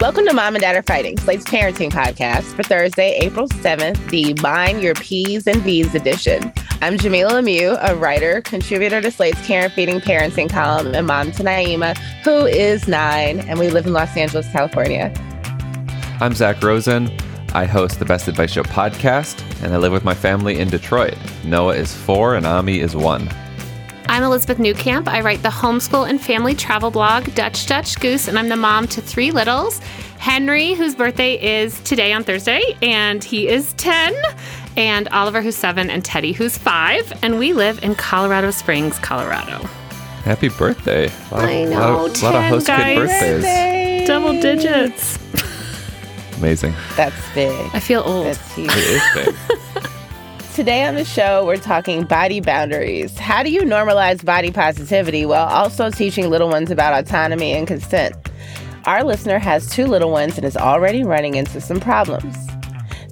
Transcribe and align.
Welcome 0.00 0.26
to 0.26 0.32
Mom 0.32 0.54
and 0.54 0.62
Dad 0.62 0.76
Are 0.76 0.82
Fighting, 0.82 1.18
Slate's 1.18 1.44
parenting 1.44 1.90
podcast 1.90 2.54
for 2.54 2.62
Thursday, 2.62 3.18
April 3.20 3.48
7th, 3.48 4.10
the 4.10 4.32
Mind 4.40 4.80
Your 4.80 4.94
P's 4.94 5.44
and 5.48 5.60
V's 5.62 5.92
edition. 5.92 6.52
I'm 6.80 6.98
Jamilah 6.98 7.32
Lemieux, 7.32 7.76
a 7.82 7.96
writer, 7.96 8.40
contributor 8.42 9.00
to 9.00 9.10
Slate's 9.10 9.44
Care 9.44 9.64
and 9.64 9.72
Feeding 9.72 9.98
Parenting 9.98 10.48
column, 10.48 10.94
and 10.94 11.04
mom 11.04 11.32
to 11.32 11.42
Naima, 11.42 11.98
who 12.22 12.46
is 12.46 12.86
nine, 12.86 13.40
and 13.40 13.58
we 13.58 13.70
live 13.70 13.86
in 13.88 13.92
Los 13.92 14.16
Angeles, 14.16 14.48
California. 14.52 15.12
I'm 16.20 16.32
Zach 16.32 16.62
Rosen. 16.62 17.10
I 17.52 17.64
host 17.64 17.98
the 17.98 18.04
Best 18.04 18.28
Advice 18.28 18.52
Show 18.52 18.62
podcast, 18.62 19.42
and 19.64 19.74
I 19.74 19.78
live 19.78 19.90
with 19.90 20.04
my 20.04 20.14
family 20.14 20.60
in 20.60 20.68
Detroit. 20.68 21.18
Noah 21.42 21.74
is 21.74 21.92
four, 21.92 22.36
and 22.36 22.46
Ami 22.46 22.78
is 22.78 22.94
one. 22.94 23.28
I'm 24.18 24.24
Elizabeth 24.24 24.58
Newcamp. 24.58 25.06
I 25.06 25.20
write 25.20 25.44
the 25.44 25.48
homeschool 25.48 26.10
and 26.10 26.20
family 26.20 26.52
travel 26.52 26.90
blog, 26.90 27.32
Dutch 27.36 27.66
Dutch 27.66 28.00
Goose, 28.00 28.26
and 28.26 28.36
I'm 28.36 28.48
the 28.48 28.56
mom 28.56 28.88
to 28.88 29.00
three 29.00 29.30
littles. 29.30 29.78
Henry, 30.18 30.72
whose 30.74 30.96
birthday 30.96 31.34
is 31.34 31.78
today 31.82 32.12
on 32.12 32.24
Thursday, 32.24 32.76
and 32.82 33.22
he 33.22 33.46
is 33.46 33.74
10, 33.74 34.16
and 34.76 35.06
Oliver, 35.10 35.40
who's 35.40 35.54
seven, 35.54 35.88
and 35.88 36.04
Teddy, 36.04 36.32
who's 36.32 36.58
five. 36.58 37.12
And 37.22 37.38
we 37.38 37.52
live 37.52 37.80
in 37.84 37.94
Colorado 37.94 38.50
Springs, 38.50 38.98
Colorado. 38.98 39.58
Happy 40.24 40.48
birthday. 40.48 41.12
A 41.30 41.34
lot 41.34 41.44
of, 41.44 41.50
I 41.50 41.62
know. 41.62 41.78
lot 41.78 42.16
of, 42.16 42.22
lot 42.24 42.34
of 42.34 42.42
host 42.42 42.66
guys. 42.66 42.82
kid 42.82 42.96
birthdays. 42.96 43.34
Birthday. 43.34 44.04
Double 44.04 44.32
digits. 44.32 45.18
Amazing. 46.38 46.74
That's 46.96 47.34
big. 47.34 47.70
I 47.72 47.78
feel 47.78 48.02
old. 48.04 48.26
That's 48.26 48.52
huge. 48.52 48.68
It 48.72 48.78
is 48.78 49.36
big. 49.48 49.58
Today 50.58 50.82
on 50.82 50.96
the 50.96 51.04
show, 51.04 51.46
we're 51.46 51.56
talking 51.56 52.02
body 52.02 52.40
boundaries. 52.40 53.16
How 53.16 53.44
do 53.44 53.50
you 53.52 53.60
normalize 53.60 54.24
body 54.24 54.50
positivity 54.50 55.24
while 55.24 55.46
also 55.46 55.88
teaching 55.88 56.30
little 56.30 56.48
ones 56.48 56.72
about 56.72 56.98
autonomy 56.98 57.52
and 57.52 57.64
consent? 57.64 58.16
Our 58.84 59.04
listener 59.04 59.38
has 59.38 59.70
two 59.70 59.86
little 59.86 60.10
ones 60.10 60.36
and 60.36 60.44
is 60.44 60.56
already 60.56 61.04
running 61.04 61.36
into 61.36 61.60
some 61.60 61.78
problems. 61.78 62.36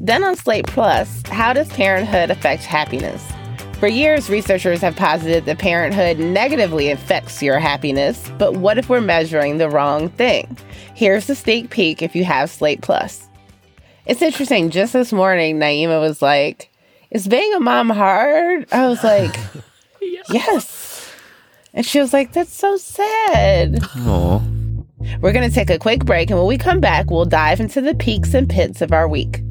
Then 0.00 0.24
on 0.24 0.34
Slate 0.34 0.66
Plus, 0.66 1.22
how 1.28 1.52
does 1.52 1.68
parenthood 1.68 2.32
affect 2.32 2.64
happiness? 2.64 3.24
For 3.78 3.86
years, 3.86 4.28
researchers 4.28 4.80
have 4.80 4.96
posited 4.96 5.44
that 5.44 5.60
parenthood 5.60 6.18
negatively 6.18 6.90
affects 6.90 7.40
your 7.44 7.60
happiness, 7.60 8.28
but 8.38 8.54
what 8.54 8.76
if 8.76 8.88
we're 8.88 9.00
measuring 9.00 9.58
the 9.58 9.70
wrong 9.70 10.08
thing? 10.08 10.56
Here's 10.96 11.28
the 11.28 11.36
sneak 11.36 11.70
peek 11.70 12.02
if 12.02 12.16
you 12.16 12.24
have 12.24 12.50
Slate 12.50 12.82
Plus. 12.82 13.28
It's 14.04 14.20
interesting. 14.20 14.70
Just 14.70 14.94
this 14.94 15.12
morning, 15.12 15.60
Naima 15.60 16.00
was 16.00 16.20
like, 16.20 16.70
Is 17.10 17.28
being 17.28 17.52
a 17.54 17.60
mom 17.60 17.90
hard? 17.90 18.66
I 18.72 18.88
was 18.88 19.02
like, 19.04 19.36
Yes. 20.28 21.12
And 21.72 21.86
she 21.86 22.00
was 22.00 22.12
like, 22.12 22.32
That's 22.32 22.54
so 22.54 22.76
sad. 22.76 23.78
Aw. 23.96 24.42
We're 25.20 25.32
going 25.32 25.48
to 25.48 25.54
take 25.54 25.70
a 25.70 25.78
quick 25.78 26.04
break, 26.04 26.30
and 26.30 26.38
when 26.38 26.48
we 26.48 26.58
come 26.58 26.80
back, 26.80 27.10
we'll 27.10 27.26
dive 27.26 27.60
into 27.60 27.80
the 27.80 27.94
peaks 27.94 28.34
and 28.34 28.48
pits 28.48 28.82
of 28.82 28.92
our 28.92 29.06
week. 29.06 29.42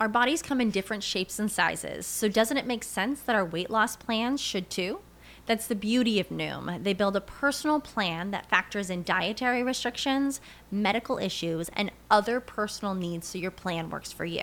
Our 0.00 0.08
bodies 0.08 0.42
come 0.42 0.60
in 0.60 0.70
different 0.70 1.02
shapes 1.02 1.38
and 1.38 1.50
sizes, 1.50 2.06
so 2.06 2.28
doesn't 2.28 2.56
it 2.56 2.66
make 2.66 2.84
sense 2.84 3.20
that 3.20 3.36
our 3.36 3.44
weight 3.44 3.70
loss 3.70 3.96
plans 3.96 4.40
should 4.40 4.68
too? 4.70 5.00
That's 5.46 5.66
the 5.66 5.74
beauty 5.74 6.20
of 6.20 6.28
Noom. 6.28 6.82
They 6.82 6.92
build 6.92 7.16
a 7.16 7.20
personal 7.20 7.80
plan 7.80 8.30
that 8.32 8.50
factors 8.50 8.90
in 8.90 9.02
dietary 9.02 9.62
restrictions, 9.62 10.40
medical 10.70 11.18
issues, 11.18 11.70
and 11.70 11.90
other 12.10 12.38
personal 12.38 12.94
needs 12.94 13.28
so 13.28 13.38
your 13.38 13.50
plan 13.50 13.90
works 13.90 14.12
for 14.12 14.24
you. 14.24 14.42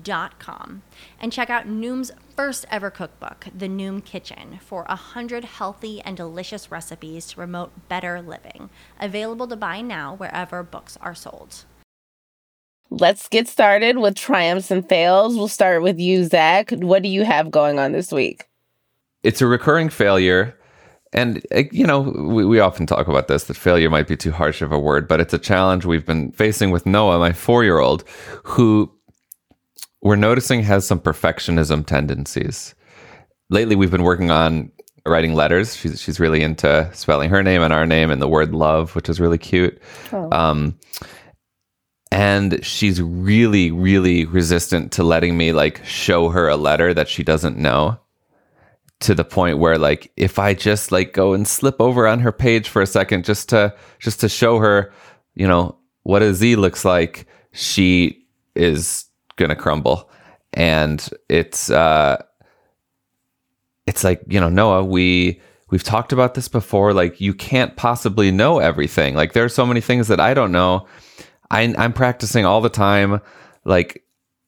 Dot 0.00 0.38
com 0.38 0.82
and 1.20 1.32
check 1.32 1.50
out 1.50 1.66
Noom's 1.66 2.12
first 2.36 2.64
ever 2.70 2.90
cookbook, 2.90 3.46
The 3.54 3.68
Noom 3.68 4.04
Kitchen, 4.04 4.58
for 4.62 4.86
a 4.88 4.96
hundred 4.96 5.44
healthy 5.44 6.00
and 6.00 6.16
delicious 6.16 6.70
recipes 6.70 7.26
to 7.26 7.36
promote 7.36 7.88
better 7.88 8.22
living. 8.22 8.70
Available 8.98 9.46
to 9.48 9.56
buy 9.56 9.82
now 9.82 10.14
wherever 10.14 10.62
books 10.62 10.96
are 11.02 11.14
sold. 11.14 11.64
Let's 12.88 13.28
get 13.28 13.46
started 13.46 13.98
with 13.98 14.14
triumphs 14.14 14.70
and 14.70 14.88
fails. 14.88 15.36
We'll 15.36 15.48
start 15.48 15.82
with 15.82 15.98
you, 15.98 16.24
Zach. 16.24 16.70
What 16.70 17.02
do 17.02 17.08
you 17.08 17.24
have 17.24 17.50
going 17.50 17.78
on 17.78 17.92
this 17.92 18.10
week? 18.10 18.48
It's 19.22 19.42
a 19.42 19.46
recurring 19.46 19.90
failure. 19.90 20.56
And, 21.12 21.44
uh, 21.54 21.64
you 21.72 21.86
know, 21.86 22.00
we, 22.00 22.44
we 22.44 22.60
often 22.60 22.86
talk 22.86 23.08
about 23.08 23.26
this 23.26 23.44
that 23.44 23.56
failure 23.56 23.90
might 23.90 24.06
be 24.06 24.16
too 24.16 24.30
harsh 24.30 24.62
of 24.62 24.70
a 24.70 24.78
word, 24.78 25.08
but 25.08 25.20
it's 25.20 25.34
a 25.34 25.38
challenge 25.38 25.84
we've 25.84 26.06
been 26.06 26.30
facing 26.32 26.70
with 26.70 26.86
Noah, 26.86 27.18
my 27.18 27.32
four 27.32 27.64
year 27.64 27.80
old, 27.80 28.04
who 28.44 28.90
we're 30.02 30.16
noticing 30.16 30.62
has 30.62 30.86
some 30.86 31.00
perfectionism 31.00 31.84
tendencies. 31.84 32.74
Lately, 33.50 33.76
we've 33.76 33.90
been 33.90 34.02
working 34.02 34.30
on 34.30 34.70
writing 35.06 35.34
letters. 35.34 35.76
She's 35.76 36.00
she's 36.00 36.20
really 36.20 36.42
into 36.42 36.88
spelling 36.92 37.30
her 37.30 37.42
name 37.42 37.62
and 37.62 37.72
our 37.72 37.86
name 37.86 38.10
and 38.10 38.20
the 38.20 38.28
word 38.28 38.54
love, 38.54 38.94
which 38.94 39.08
is 39.08 39.20
really 39.20 39.38
cute. 39.38 39.80
Um, 40.32 40.78
and 42.12 42.64
she's 42.64 43.00
really, 43.00 43.70
really 43.70 44.24
resistant 44.24 44.92
to 44.92 45.04
letting 45.04 45.36
me 45.36 45.52
like 45.52 45.84
show 45.84 46.28
her 46.30 46.48
a 46.48 46.56
letter 46.56 46.92
that 46.94 47.08
she 47.08 47.22
doesn't 47.22 47.56
know. 47.56 47.98
To 49.04 49.14
the 49.14 49.24
point 49.24 49.56
where 49.56 49.78
like 49.78 50.12
if 50.18 50.38
I 50.38 50.52
just 50.52 50.92
like 50.92 51.14
go 51.14 51.32
and 51.32 51.48
slip 51.48 51.76
over 51.80 52.06
on 52.06 52.20
her 52.20 52.32
page 52.32 52.68
for 52.68 52.82
a 52.82 52.86
second 52.86 53.24
just 53.24 53.48
to 53.48 53.74
just 53.98 54.20
to 54.20 54.28
show 54.28 54.58
her, 54.58 54.92
you 55.34 55.48
know, 55.48 55.78
what 56.02 56.20
a 56.20 56.34
Z 56.34 56.56
looks 56.56 56.84
like, 56.84 57.26
she 57.52 58.26
is 58.54 59.06
gonna 59.40 59.56
crumble. 59.56 60.10
And 60.52 61.08
it's 61.28 61.70
uh 61.70 62.22
it's 63.86 64.04
like 64.04 64.22
you 64.28 64.40
know 64.40 64.48
noah 64.48 64.84
we 64.84 65.40
we've 65.70 65.82
talked 65.84 66.12
about 66.12 66.34
this 66.34 66.48
before. 66.48 66.92
Like 66.92 67.20
you 67.20 67.34
can't 67.34 67.76
possibly 67.76 68.30
know 68.30 68.58
everything. 68.58 69.14
Like 69.14 69.32
there 69.32 69.44
are 69.44 69.48
so 69.48 69.66
many 69.66 69.80
things 69.80 70.08
that 70.08 70.20
i 70.20 70.34
don't 70.34 70.52
know. 70.52 70.86
I, 71.50 71.74
i'm 71.78 71.92
practicing 71.92 72.44
all 72.44 72.60
the 72.60 72.68
time. 72.68 73.20
Like 73.64 74.04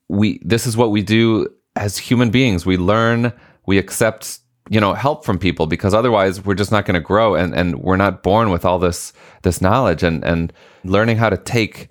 we 0.09 0.41
this 0.45 0.67
is 0.67 0.77
what 0.77 0.91
we 0.91 1.03
do 1.03 1.49
as 1.77 1.99
human 1.99 2.31
beings. 2.31 2.67
We 2.67 2.77
learn 2.77 3.33
we 3.67 3.79
accept 3.79 4.41
you 4.71 4.81
know 4.81 4.95
help 4.95 5.25
from 5.25 5.39
people 5.39 5.67
because 5.67 5.93
otherwise 5.95 6.45
we're 6.45 6.55
just 6.55 6.71
not 6.71 6.85
going 6.85 6.95
to 6.95 7.01
grow 7.01 7.35
and 7.35 7.55
and 7.55 7.81
we're 7.81 7.97
not 7.97 8.23
born 8.23 8.51
with 8.51 8.65
all 8.65 8.79
this 8.79 9.13
this 9.43 9.61
knowledge 9.61 10.03
and 10.03 10.25
and 10.25 10.53
learning 10.85 11.17
how 11.17 11.29
to 11.29 11.37
take 11.37 11.89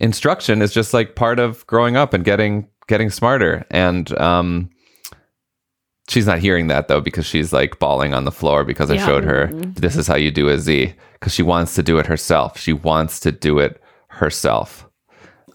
instruction 0.00 0.62
is 0.62 0.72
just 0.72 0.94
like 0.94 1.14
part 1.14 1.38
of 1.38 1.66
growing 1.66 1.96
up 1.96 2.14
and 2.14 2.24
getting 2.24 2.68
getting 2.86 3.10
smarter 3.10 3.66
and 3.70 4.16
um 4.18 4.70
she's 6.08 6.26
not 6.26 6.38
hearing 6.38 6.68
that 6.68 6.88
though 6.88 7.00
because 7.00 7.26
she's 7.26 7.52
like 7.52 7.78
bawling 7.78 8.14
on 8.14 8.24
the 8.24 8.32
floor 8.32 8.64
because 8.64 8.90
I 8.90 8.96
showed 9.06 9.24
her 9.24 9.46
this 9.74 9.96
is 9.96 10.06
how 10.06 10.16
you 10.16 10.30
do 10.30 10.48
a 10.48 10.58
Z 10.58 10.94
because 11.14 11.34
she 11.34 11.42
wants 11.42 11.74
to 11.74 11.82
do 11.82 11.98
it 11.98 12.06
herself. 12.06 12.58
She 12.58 12.72
wants 12.72 13.20
to 13.20 13.32
do 13.32 13.58
it 13.58 13.82
herself. 14.08 14.86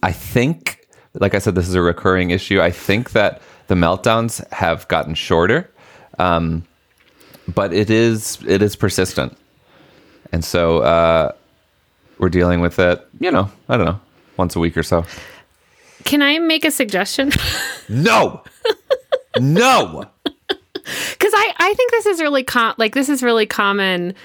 I 0.04 0.12
think, 0.12 0.88
like 1.14 1.34
I 1.34 1.40
said, 1.40 1.56
this 1.56 1.68
is 1.68 1.76
a 1.76 1.82
recurring 1.82 2.30
issue. 2.32 2.62
I 2.62 2.70
think 2.72 3.12
that 3.12 3.42
the 3.68 3.76
meltdowns 3.76 4.46
have 4.52 4.88
gotten 4.90 5.16
shorter, 5.16 5.72
um, 6.20 6.66
but 7.54 7.74
it 7.74 7.90
is 7.90 8.38
it 8.46 8.62
is 8.62 8.76
persistent, 8.76 9.38
and 10.32 10.44
so 10.44 10.80
uh, 10.80 11.32
we're 12.20 12.30
dealing 12.30 12.60
with 12.60 12.78
it. 12.80 13.06
You 13.20 13.32
know, 13.32 13.50
I 13.70 13.78
don't 13.78 13.86
know, 13.86 14.02
once 14.38 14.56
a 14.56 14.60
week 14.60 14.78
or 14.78 14.84
so. 14.84 15.06
Can 16.04 16.22
I 16.22 16.40
make 16.40 16.66
a 16.66 16.72
suggestion? 16.72 17.32
No, 17.90 18.42
no. 19.38 20.06
because 20.74 21.34
I, 21.36 21.54
I 21.60 21.74
think 21.74 21.92
this 21.92 22.06
is 22.06 22.22
really 22.22 22.44
com- 22.44 22.76
like 22.78 22.96
this 22.96 23.10
is 23.10 23.22
really 23.22 23.46
common 23.46 24.16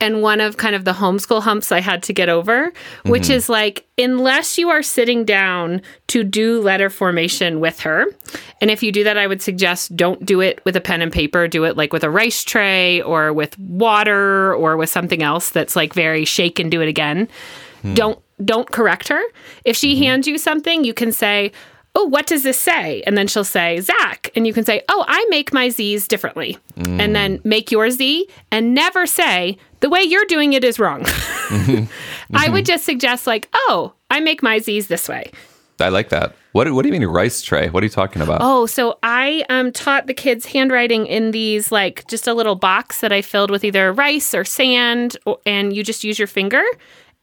and 0.00 0.22
one 0.22 0.40
of 0.40 0.56
kind 0.56 0.74
of 0.74 0.84
the 0.84 0.92
homeschool 0.92 1.40
humps 1.40 1.70
I 1.70 1.80
had 1.80 2.02
to 2.04 2.12
get 2.12 2.28
over, 2.28 2.72
which 3.04 3.24
mm-hmm. 3.24 3.32
is 3.32 3.48
like, 3.48 3.86
unless 3.96 4.58
you 4.58 4.68
are 4.68 4.82
sitting 4.82 5.24
down 5.24 5.80
to 6.08 6.24
do 6.24 6.60
letter 6.60 6.90
formation 6.90 7.60
with 7.60 7.80
her, 7.80 8.06
and 8.60 8.70
if 8.70 8.82
you 8.82 8.90
do 8.90 9.04
that, 9.04 9.16
I 9.16 9.26
would 9.26 9.40
suggest 9.40 9.96
don't 9.96 10.24
do 10.26 10.40
it 10.40 10.62
with 10.64 10.76
a 10.76 10.80
pen 10.80 11.00
and 11.00 11.12
paper. 11.12 11.46
Do 11.46 11.64
it 11.64 11.76
like 11.76 11.92
with 11.92 12.04
a 12.04 12.10
rice 12.10 12.42
tray 12.42 13.00
or 13.02 13.32
with 13.32 13.58
water 13.58 14.54
or 14.54 14.76
with 14.76 14.90
something 14.90 15.22
else 15.22 15.50
that's 15.50 15.76
like 15.76 15.94
very 15.94 16.24
shake 16.24 16.58
and 16.58 16.70
do 16.70 16.82
it 16.82 16.88
again. 16.88 17.28
Hmm. 17.82 17.94
Don't 17.94 18.23
don't 18.42 18.70
correct 18.70 19.08
her. 19.08 19.22
If 19.64 19.76
she 19.76 19.94
mm-hmm. 19.94 20.04
hands 20.04 20.26
you 20.26 20.38
something, 20.38 20.84
you 20.84 20.94
can 20.94 21.12
say, 21.12 21.52
oh, 21.94 22.04
what 22.04 22.26
does 22.26 22.42
this 22.42 22.58
say? 22.58 23.02
And 23.06 23.16
then 23.16 23.26
she'll 23.26 23.44
say, 23.44 23.80
Zach. 23.80 24.30
And 24.34 24.46
you 24.46 24.52
can 24.52 24.64
say, 24.64 24.82
oh, 24.88 25.04
I 25.06 25.24
make 25.28 25.52
my 25.52 25.68
Z's 25.68 26.08
differently. 26.08 26.58
And 26.76 27.14
then 27.14 27.38
mm. 27.38 27.44
make 27.44 27.70
your 27.70 27.88
Z 27.90 28.28
and 28.50 28.74
never 28.74 29.06
say, 29.06 29.58
the 29.80 29.88
way 29.88 30.02
you're 30.02 30.24
doing 30.24 30.54
it 30.54 30.64
is 30.64 30.78
wrong. 30.78 31.02
Mm-hmm. 31.04 31.84
I 32.36 32.48
would 32.48 32.64
mm-hmm. 32.64 32.72
just 32.72 32.84
suggest, 32.84 33.26
like, 33.26 33.48
oh, 33.54 33.92
I 34.10 34.20
make 34.20 34.42
my 34.42 34.58
Z's 34.58 34.88
this 34.88 35.08
way. 35.08 35.30
I 35.80 35.88
like 35.88 36.08
that. 36.08 36.34
What, 36.52 36.72
what 36.72 36.82
do 36.82 36.88
you 36.88 36.92
mean 36.92 37.06
rice 37.08 37.42
tray? 37.42 37.68
What 37.68 37.82
are 37.82 37.86
you 37.86 37.90
talking 37.90 38.22
about? 38.22 38.38
Oh, 38.40 38.66
so 38.66 38.98
I 39.02 39.44
um, 39.48 39.72
taught 39.72 40.06
the 40.06 40.14
kids 40.14 40.46
handwriting 40.46 41.06
in 41.06 41.32
these, 41.32 41.72
like, 41.72 42.06
just 42.06 42.28
a 42.28 42.34
little 42.34 42.54
box 42.54 43.00
that 43.00 43.12
I 43.12 43.22
filled 43.22 43.50
with 43.50 43.64
either 43.64 43.92
rice 43.92 44.34
or 44.34 44.44
sand, 44.44 45.16
or, 45.26 45.38
and 45.46 45.74
you 45.74 45.82
just 45.82 46.04
use 46.04 46.18
your 46.18 46.28
finger. 46.28 46.62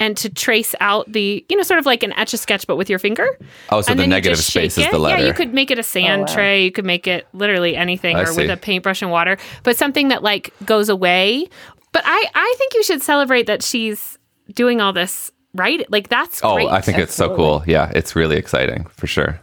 And 0.01 0.18
to 0.18 0.30
trace 0.30 0.74
out 0.81 1.12
the, 1.12 1.45
you 1.48 1.56
know, 1.56 1.63
sort 1.63 1.80
of 1.80 1.86
like 1.86 2.01
an 2.01 2.12
etch 2.13 2.33
a 2.33 2.38
sketch, 2.38 2.65
but 2.65 2.75
with 2.75 2.89
your 2.89 2.98
finger. 3.00 3.27
Oh, 3.69 3.81
so 3.81 3.92
And 3.92 4.00
the 4.00 4.07
negative 4.07 4.39
space 4.39 4.74
shake 4.75 4.86
is 4.88 4.92
the 4.92 4.98
letter. 4.98 5.21
Yeah, 5.21 5.27
you 5.27 5.33
could 5.33 5.53
make 5.53 5.69
it 5.69 5.77
a 5.77 5.83
sand 5.83 6.24
Oh, 6.24 6.25
wow. 6.25 6.33
tray. 6.33 6.63
You 6.65 6.71
could 6.71 6.86
make 6.86 7.06
it 7.07 7.27
literally 7.33 7.75
anything, 7.75 8.15
I 8.18 8.24
or 8.24 8.33
with 8.36 8.50
a 8.50 8.57
paintbrush 8.57 9.01
and 9.03 9.12
water. 9.12 9.38
But 9.63 9.77
something 9.77 10.07
that 10.07 10.24
like 10.24 10.53
goes 10.65 10.89
away. 10.89 11.48
But 11.92 12.01
I, 12.06 12.25
I 12.33 12.56
think 12.57 12.74
you 12.74 12.83
should 12.83 13.01
celebrate 13.03 13.45
that 13.45 13.62
she's 13.62 14.18
doing 14.56 14.81
all 14.81 14.92
this 14.92 15.31
right. 15.53 15.86
Like 15.92 16.09
that's 16.09 16.42
Oh, 16.44 16.56
great. 16.56 16.68
I 16.69 16.81
think 16.81 16.98
it's 16.98 17.13
so 17.13 17.36
cool. 17.36 17.63
Yeah, 17.68 17.92
it's 17.95 18.15
really 18.15 18.38
exciting 18.38 18.86
for 18.86 19.06
sure. 19.07 19.39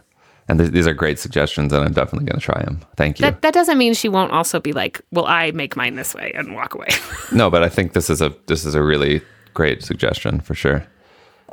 And 0.49 0.59
th- 0.59 0.71
these 0.71 0.87
are 0.87 0.93
great 0.95 1.19
suggestions, 1.19 1.71
and 1.71 1.85
I'm 1.85 1.93
definitely 1.93 2.25
going 2.27 2.39
to 2.39 2.43
try 2.45 2.61
them. 2.63 2.81
Thank 2.97 3.19
you. 3.19 3.21
that 3.25 3.43
that 3.43 3.53
doesn't 3.53 3.77
mean 3.77 3.93
she 3.93 4.09
won't 4.09 4.31
also 4.31 4.59
be 4.59 4.73
like, 4.73 4.99
well, 5.11 5.25
I 5.27 5.51
make 5.51 5.77
mine 5.77 5.95
this 5.95 6.13
way 6.15 6.31
and 6.35 6.53
walk 6.55 6.73
away. 6.73 6.87
no, 7.31 7.49
but 7.51 7.63
I 7.63 7.69
think 7.69 7.93
this 7.93 8.09
is 8.09 8.19
a 8.21 8.33
this 8.47 8.65
is 8.65 8.73
a 8.75 8.81
really 8.83 9.21
great 9.53 9.83
suggestion 9.83 10.39
for 10.39 10.55
sure. 10.55 10.85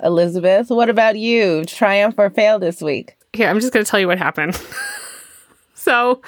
Elizabeth, 0.02 0.68
what 0.68 0.88
about 0.88 1.16
you? 1.16 1.64
Triumph 1.64 2.16
or 2.18 2.30
fail 2.30 2.58
this 2.58 2.80
week? 2.80 3.16
Here, 3.32 3.48
I'm 3.48 3.60
just 3.60 3.72
going 3.72 3.84
to 3.84 3.90
tell 3.90 4.00
you 4.00 4.06
what 4.06 4.18
happened. 4.18 4.60
so, 5.74 6.20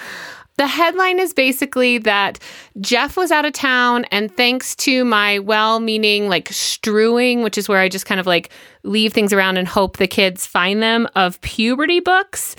the 0.56 0.66
headline 0.66 1.20
is 1.20 1.32
basically 1.32 1.98
that 1.98 2.40
Jeff 2.80 3.16
was 3.16 3.30
out 3.30 3.44
of 3.44 3.52
town, 3.52 4.04
and 4.10 4.34
thanks 4.36 4.74
to 4.76 5.04
my 5.04 5.38
well 5.38 5.80
meaning, 5.80 6.28
like 6.28 6.48
strewing, 6.48 7.42
which 7.42 7.56
is 7.56 7.68
where 7.68 7.78
I 7.78 7.88
just 7.88 8.06
kind 8.06 8.18
of 8.18 8.26
like 8.26 8.50
leave 8.82 9.12
things 9.12 9.32
around 9.32 9.56
and 9.56 9.68
hope 9.68 9.98
the 9.98 10.08
kids 10.08 10.46
find 10.46 10.82
them, 10.82 11.06
of 11.14 11.40
puberty 11.42 12.00
books, 12.00 12.56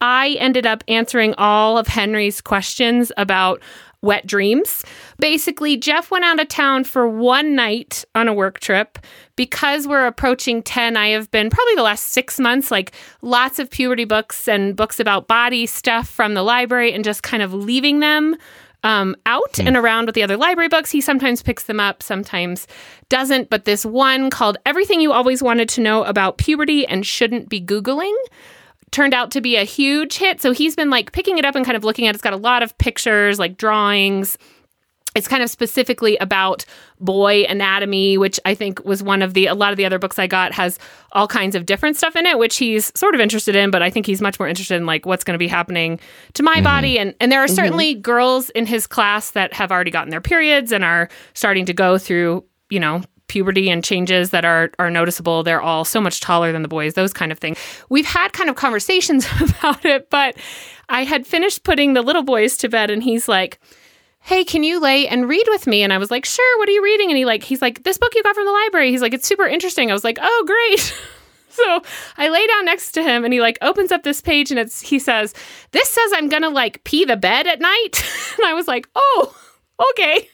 I 0.00 0.36
ended 0.38 0.66
up 0.66 0.82
answering 0.88 1.34
all 1.36 1.76
of 1.76 1.86
Henry's 1.86 2.40
questions 2.40 3.12
about 3.16 3.60
wet 4.02 4.26
dreams. 4.26 4.84
Basically, 5.18 5.76
Jeff 5.76 6.10
went 6.10 6.24
out 6.24 6.40
of 6.40 6.48
town 6.48 6.84
for 6.84 7.08
one 7.08 7.54
night 7.54 8.04
on 8.14 8.28
a 8.28 8.34
work 8.34 8.60
trip. 8.60 8.98
Because 9.36 9.88
we're 9.88 10.06
approaching 10.06 10.62
10, 10.62 10.98
I 10.98 11.08
have 11.08 11.30
been 11.30 11.48
probably 11.48 11.74
the 11.74 11.82
last 11.82 12.08
six 12.08 12.38
months, 12.38 12.70
like 12.70 12.92
lots 13.22 13.58
of 13.58 13.70
puberty 13.70 14.04
books 14.04 14.46
and 14.46 14.76
books 14.76 15.00
about 15.00 15.28
body 15.28 15.64
stuff 15.64 16.08
from 16.08 16.34
the 16.34 16.42
library 16.42 16.92
and 16.92 17.02
just 17.02 17.22
kind 17.22 17.42
of 17.42 17.54
leaving 17.54 18.00
them 18.00 18.36
um, 18.82 19.16
out 19.26 19.58
and 19.58 19.76
around 19.76 20.06
with 20.06 20.14
the 20.14 20.22
other 20.22 20.36
library 20.36 20.68
books. 20.68 20.90
He 20.90 21.00
sometimes 21.00 21.42
picks 21.42 21.64
them 21.64 21.80
up, 21.80 22.02
sometimes 22.02 22.66
doesn't. 23.08 23.50
But 23.50 23.64
this 23.64 23.84
one 23.84 24.30
called 24.30 24.58
Everything 24.66 25.00
You 25.00 25.12
Always 25.12 25.42
Wanted 25.42 25.68
to 25.70 25.80
Know 25.80 26.04
About 26.04 26.38
Puberty 26.38 26.86
and 26.86 27.06
Shouldn't 27.06 27.48
Be 27.48 27.60
Googling 27.60 28.16
turned 28.90 29.14
out 29.14 29.30
to 29.32 29.40
be 29.40 29.56
a 29.56 29.64
huge 29.64 30.16
hit. 30.16 30.40
So 30.40 30.52
he's 30.52 30.74
been 30.74 30.90
like 30.90 31.12
picking 31.12 31.38
it 31.38 31.44
up 31.44 31.54
and 31.54 31.64
kind 31.64 31.76
of 31.76 31.84
looking 31.84 32.06
at 32.06 32.10
it. 32.10 32.16
It's 32.16 32.22
got 32.22 32.32
a 32.32 32.36
lot 32.36 32.62
of 32.62 32.76
pictures, 32.78 33.38
like 33.38 33.56
drawings. 33.56 34.36
It's 35.16 35.26
kind 35.26 35.42
of 35.42 35.50
specifically 35.50 36.16
about 36.18 36.64
boy 37.00 37.42
anatomy, 37.48 38.16
which 38.16 38.38
I 38.44 38.54
think 38.54 38.84
was 38.84 39.02
one 39.02 39.22
of 39.22 39.34
the 39.34 39.46
a 39.46 39.54
lot 39.54 39.72
of 39.72 39.76
the 39.76 39.84
other 39.84 39.98
books 39.98 40.20
I 40.20 40.28
got 40.28 40.52
has 40.52 40.78
all 41.12 41.26
kinds 41.26 41.56
of 41.56 41.66
different 41.66 41.96
stuff 41.96 42.14
in 42.14 42.26
it, 42.26 42.38
which 42.38 42.58
he's 42.58 42.92
sort 42.96 43.16
of 43.16 43.20
interested 43.20 43.56
in, 43.56 43.72
but 43.72 43.82
I 43.82 43.90
think 43.90 44.06
he's 44.06 44.20
much 44.20 44.38
more 44.38 44.46
interested 44.46 44.76
in 44.76 44.86
like 44.86 45.06
what's 45.06 45.24
going 45.24 45.34
to 45.34 45.38
be 45.38 45.48
happening 45.48 45.98
to 46.34 46.44
my 46.44 46.54
mm-hmm. 46.54 46.64
body. 46.64 46.98
And 46.98 47.14
and 47.18 47.32
there 47.32 47.42
are 47.42 47.46
mm-hmm. 47.46 47.54
certainly 47.56 47.94
girls 47.96 48.50
in 48.50 48.66
his 48.66 48.86
class 48.86 49.32
that 49.32 49.52
have 49.52 49.72
already 49.72 49.90
gotten 49.90 50.10
their 50.10 50.20
periods 50.20 50.70
and 50.70 50.84
are 50.84 51.08
starting 51.34 51.66
to 51.66 51.72
go 51.72 51.98
through, 51.98 52.44
you 52.68 52.78
know, 52.78 53.02
puberty 53.30 53.70
and 53.70 53.84
changes 53.84 54.30
that 54.30 54.44
are 54.44 54.72
are 54.80 54.90
noticeable. 54.90 55.44
They're 55.44 55.62
all 55.62 55.84
so 55.84 56.00
much 56.00 56.20
taller 56.20 56.50
than 56.50 56.62
the 56.62 56.68
boys, 56.68 56.94
those 56.94 57.12
kind 57.12 57.30
of 57.30 57.38
things. 57.38 57.58
We've 57.88 58.04
had 58.04 58.32
kind 58.32 58.50
of 58.50 58.56
conversations 58.56 59.24
about 59.40 59.84
it, 59.84 60.10
but 60.10 60.36
I 60.88 61.04
had 61.04 61.26
finished 61.26 61.62
putting 61.62 61.94
the 61.94 62.02
little 62.02 62.24
boys 62.24 62.56
to 62.58 62.68
bed 62.68 62.90
and 62.90 63.04
he's 63.04 63.28
like, 63.28 63.60
"Hey, 64.18 64.42
can 64.42 64.64
you 64.64 64.80
lay 64.80 65.06
and 65.06 65.28
read 65.28 65.46
with 65.48 65.68
me?" 65.68 65.84
And 65.84 65.92
I 65.92 65.98
was 65.98 66.10
like, 66.10 66.24
"Sure, 66.24 66.58
what 66.58 66.68
are 66.68 66.72
you 66.72 66.82
reading?" 66.82 67.08
And 67.08 67.16
he 67.16 67.24
like 67.24 67.44
he's 67.44 67.62
like, 67.62 67.84
"This 67.84 67.98
book 67.98 68.12
you 68.16 68.22
got 68.24 68.34
from 68.34 68.46
the 68.46 68.52
library." 68.64 68.90
He's 68.90 69.00
like, 69.00 69.14
"It's 69.14 69.28
super 69.28 69.46
interesting." 69.46 69.90
I 69.90 69.94
was 69.94 70.04
like, 70.04 70.18
"Oh, 70.20 70.44
great." 70.46 70.94
So 71.52 71.82
I 72.16 72.28
lay 72.28 72.46
down 72.46 72.64
next 72.64 72.92
to 72.92 73.02
him 73.02 73.24
and 73.24 73.34
he 73.34 73.40
like 73.40 73.58
opens 73.60 73.90
up 73.90 74.04
this 74.04 74.20
page 74.20 74.52
and 74.52 74.60
it's 74.60 74.80
he 74.80 75.00
says, 75.00 75.34
This 75.72 75.90
says 75.90 76.12
I'm 76.14 76.28
gonna 76.28 76.48
like 76.48 76.84
pee 76.84 77.04
the 77.04 77.16
bed 77.16 77.48
at 77.48 77.60
night. 77.60 78.04
and 78.38 78.46
I 78.46 78.54
was 78.54 78.68
like, 78.68 78.88
Oh, 78.94 79.34
okay. 79.90 80.28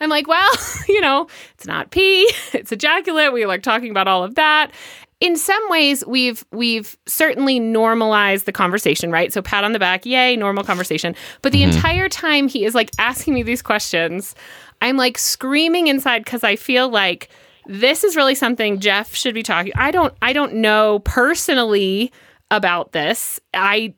I'm 0.00 0.10
like, 0.10 0.26
well, 0.26 0.50
you 0.88 1.00
know, 1.00 1.26
it's 1.54 1.66
not 1.66 1.90
pee, 1.90 2.32
it's 2.52 2.72
ejaculate. 2.72 3.32
We 3.32 3.40
were 3.40 3.46
like 3.46 3.62
talking 3.62 3.90
about 3.90 4.08
all 4.08 4.24
of 4.24 4.34
that. 4.36 4.72
In 5.20 5.36
some 5.36 5.62
ways, 5.68 6.04
we've 6.06 6.44
we've 6.50 6.96
certainly 7.06 7.60
normalized 7.60 8.44
the 8.44 8.52
conversation, 8.52 9.12
right? 9.12 9.32
So 9.32 9.40
pat 9.40 9.62
on 9.62 9.72
the 9.72 9.78
back, 9.78 10.04
yay, 10.04 10.34
normal 10.34 10.64
conversation. 10.64 11.14
But 11.42 11.52
the 11.52 11.62
mm-hmm. 11.62 11.76
entire 11.76 12.08
time 12.08 12.48
he 12.48 12.64
is 12.64 12.74
like 12.74 12.90
asking 12.98 13.34
me 13.34 13.44
these 13.44 13.62
questions, 13.62 14.34
I'm 14.80 14.96
like 14.96 15.16
screaming 15.16 15.86
inside 15.86 16.24
because 16.24 16.42
I 16.42 16.56
feel 16.56 16.88
like 16.88 17.28
this 17.66 18.02
is 18.02 18.16
really 18.16 18.34
something 18.34 18.80
Jeff 18.80 19.14
should 19.14 19.34
be 19.34 19.44
talking. 19.44 19.72
I 19.76 19.90
don't 19.92 20.12
I 20.20 20.32
don't 20.32 20.54
know 20.54 21.00
personally 21.04 22.12
about 22.50 22.92
this. 22.92 23.40
I 23.54 23.94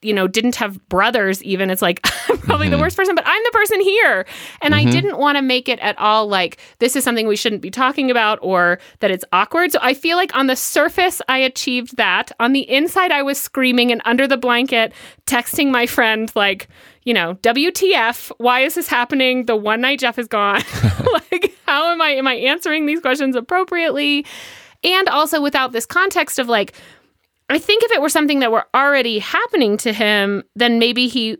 you 0.00 0.12
know, 0.12 0.28
didn't 0.28 0.56
have 0.56 0.86
brothers 0.88 1.42
even. 1.42 1.70
It's 1.70 1.82
like 1.82 2.00
I'm 2.28 2.38
probably 2.38 2.68
the 2.68 2.76
mm-hmm. 2.76 2.82
worst 2.82 2.96
person, 2.96 3.14
but 3.14 3.24
I'm 3.26 3.42
the 3.44 3.50
person 3.50 3.80
here. 3.80 4.26
And 4.62 4.74
I 4.74 4.82
mm-hmm. 4.82 4.90
didn't 4.90 5.18
want 5.18 5.36
to 5.36 5.42
make 5.42 5.68
it 5.68 5.78
at 5.80 5.98
all 5.98 6.26
like 6.26 6.58
this 6.78 6.94
is 6.94 7.04
something 7.04 7.26
we 7.26 7.36
shouldn't 7.36 7.62
be 7.62 7.70
talking 7.70 8.10
about 8.10 8.38
or 8.40 8.78
that 9.00 9.10
it's 9.10 9.24
awkward. 9.32 9.72
So 9.72 9.78
I 9.82 9.94
feel 9.94 10.16
like 10.16 10.34
on 10.36 10.46
the 10.46 10.56
surface 10.56 11.20
I 11.28 11.38
achieved 11.38 11.96
that. 11.96 12.30
On 12.38 12.52
the 12.52 12.68
inside 12.70 13.10
I 13.10 13.22
was 13.22 13.38
screaming 13.40 13.90
and 13.90 14.00
under 14.04 14.26
the 14.26 14.36
blanket 14.36 14.92
texting 15.26 15.70
my 15.70 15.86
friend 15.86 16.30
like, 16.34 16.68
you 17.04 17.14
know, 17.14 17.34
WTF, 17.36 18.30
why 18.38 18.60
is 18.60 18.74
this 18.74 18.88
happening? 18.88 19.46
The 19.46 19.56
one 19.56 19.80
night 19.80 19.98
Jeff 19.98 20.18
is 20.18 20.28
gone. 20.28 20.62
like 21.32 21.56
how 21.66 21.90
am 21.90 22.00
I 22.00 22.10
am 22.10 22.26
I 22.26 22.34
answering 22.34 22.86
these 22.86 23.00
questions 23.00 23.34
appropriately? 23.34 24.24
And 24.84 25.08
also 25.08 25.40
without 25.40 25.72
this 25.72 25.86
context 25.86 26.38
of 26.38 26.48
like 26.48 26.74
I 27.50 27.58
think 27.58 27.82
if 27.82 27.92
it 27.92 28.02
were 28.02 28.08
something 28.08 28.40
that 28.40 28.52
were 28.52 28.66
already 28.74 29.18
happening 29.18 29.76
to 29.78 29.92
him, 29.92 30.42
then 30.54 30.78
maybe 30.78 31.08
he 31.08 31.38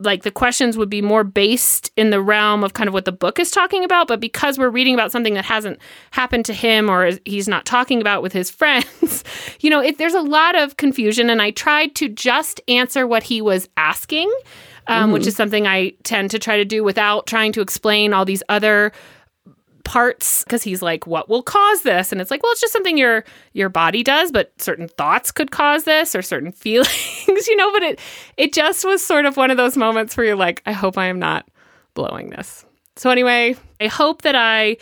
like 0.00 0.24
the 0.24 0.30
questions 0.30 0.76
would 0.76 0.90
be 0.90 1.02
more 1.02 1.22
based 1.22 1.92
in 1.96 2.10
the 2.10 2.20
realm 2.20 2.64
of 2.64 2.74
kind 2.74 2.88
of 2.88 2.94
what 2.94 3.04
the 3.04 3.12
book 3.12 3.38
is 3.38 3.50
talking 3.50 3.84
about. 3.84 4.08
But 4.08 4.18
because 4.18 4.58
we're 4.58 4.70
reading 4.70 4.94
about 4.94 5.12
something 5.12 5.34
that 5.34 5.44
hasn't 5.44 5.78
happened 6.10 6.44
to 6.46 6.52
him 6.52 6.90
or 6.90 7.12
he's 7.24 7.46
not 7.46 7.66
talking 7.66 8.00
about 8.00 8.22
with 8.22 8.32
his 8.32 8.50
friends, 8.50 9.22
you 9.60 9.70
know, 9.70 9.80
it, 9.80 9.98
there's 9.98 10.14
a 10.14 10.22
lot 10.22 10.56
of 10.56 10.76
confusion. 10.76 11.30
And 11.30 11.40
I 11.40 11.50
tried 11.50 11.94
to 11.96 12.08
just 12.08 12.60
answer 12.66 13.06
what 13.06 13.22
he 13.22 13.40
was 13.40 13.68
asking, 13.76 14.32
um, 14.88 15.12
which 15.12 15.26
is 15.26 15.36
something 15.36 15.66
I 15.66 15.90
tend 16.02 16.32
to 16.32 16.38
try 16.38 16.56
to 16.56 16.64
do 16.64 16.82
without 16.82 17.26
trying 17.26 17.52
to 17.52 17.60
explain 17.60 18.12
all 18.12 18.24
these 18.24 18.42
other 18.48 18.92
parts 19.90 20.44
because 20.44 20.62
he's 20.62 20.82
like 20.82 21.04
what 21.04 21.28
will 21.28 21.42
cause 21.42 21.82
this? 21.82 22.12
And 22.12 22.20
it's 22.20 22.30
like 22.30 22.44
well 22.44 22.52
it's 22.52 22.60
just 22.60 22.72
something 22.72 22.96
your 22.96 23.24
your 23.54 23.68
body 23.68 24.04
does 24.04 24.30
but 24.30 24.52
certain 24.62 24.86
thoughts 24.86 25.32
could 25.32 25.50
cause 25.50 25.82
this 25.82 26.14
or 26.14 26.22
certain 26.22 26.52
feelings 26.64 27.48
you 27.48 27.56
know? 27.56 27.72
But 27.72 27.82
it 27.82 28.00
it 28.36 28.52
just 28.52 28.84
was 28.84 29.04
sort 29.04 29.26
of 29.26 29.36
one 29.36 29.50
of 29.50 29.56
those 29.56 29.76
moments 29.76 30.16
where 30.16 30.26
you're 30.26 30.36
like 30.36 30.62
i 30.64 30.70
hope 30.70 30.96
i 30.96 31.06
am 31.06 31.18
not 31.18 31.44
blowing 31.94 32.30
this. 32.30 32.64
So 32.94 33.10
anyway 33.10 33.56
i 33.80 33.88
hope 33.88 34.22
that 34.22 34.36
i 34.36 34.76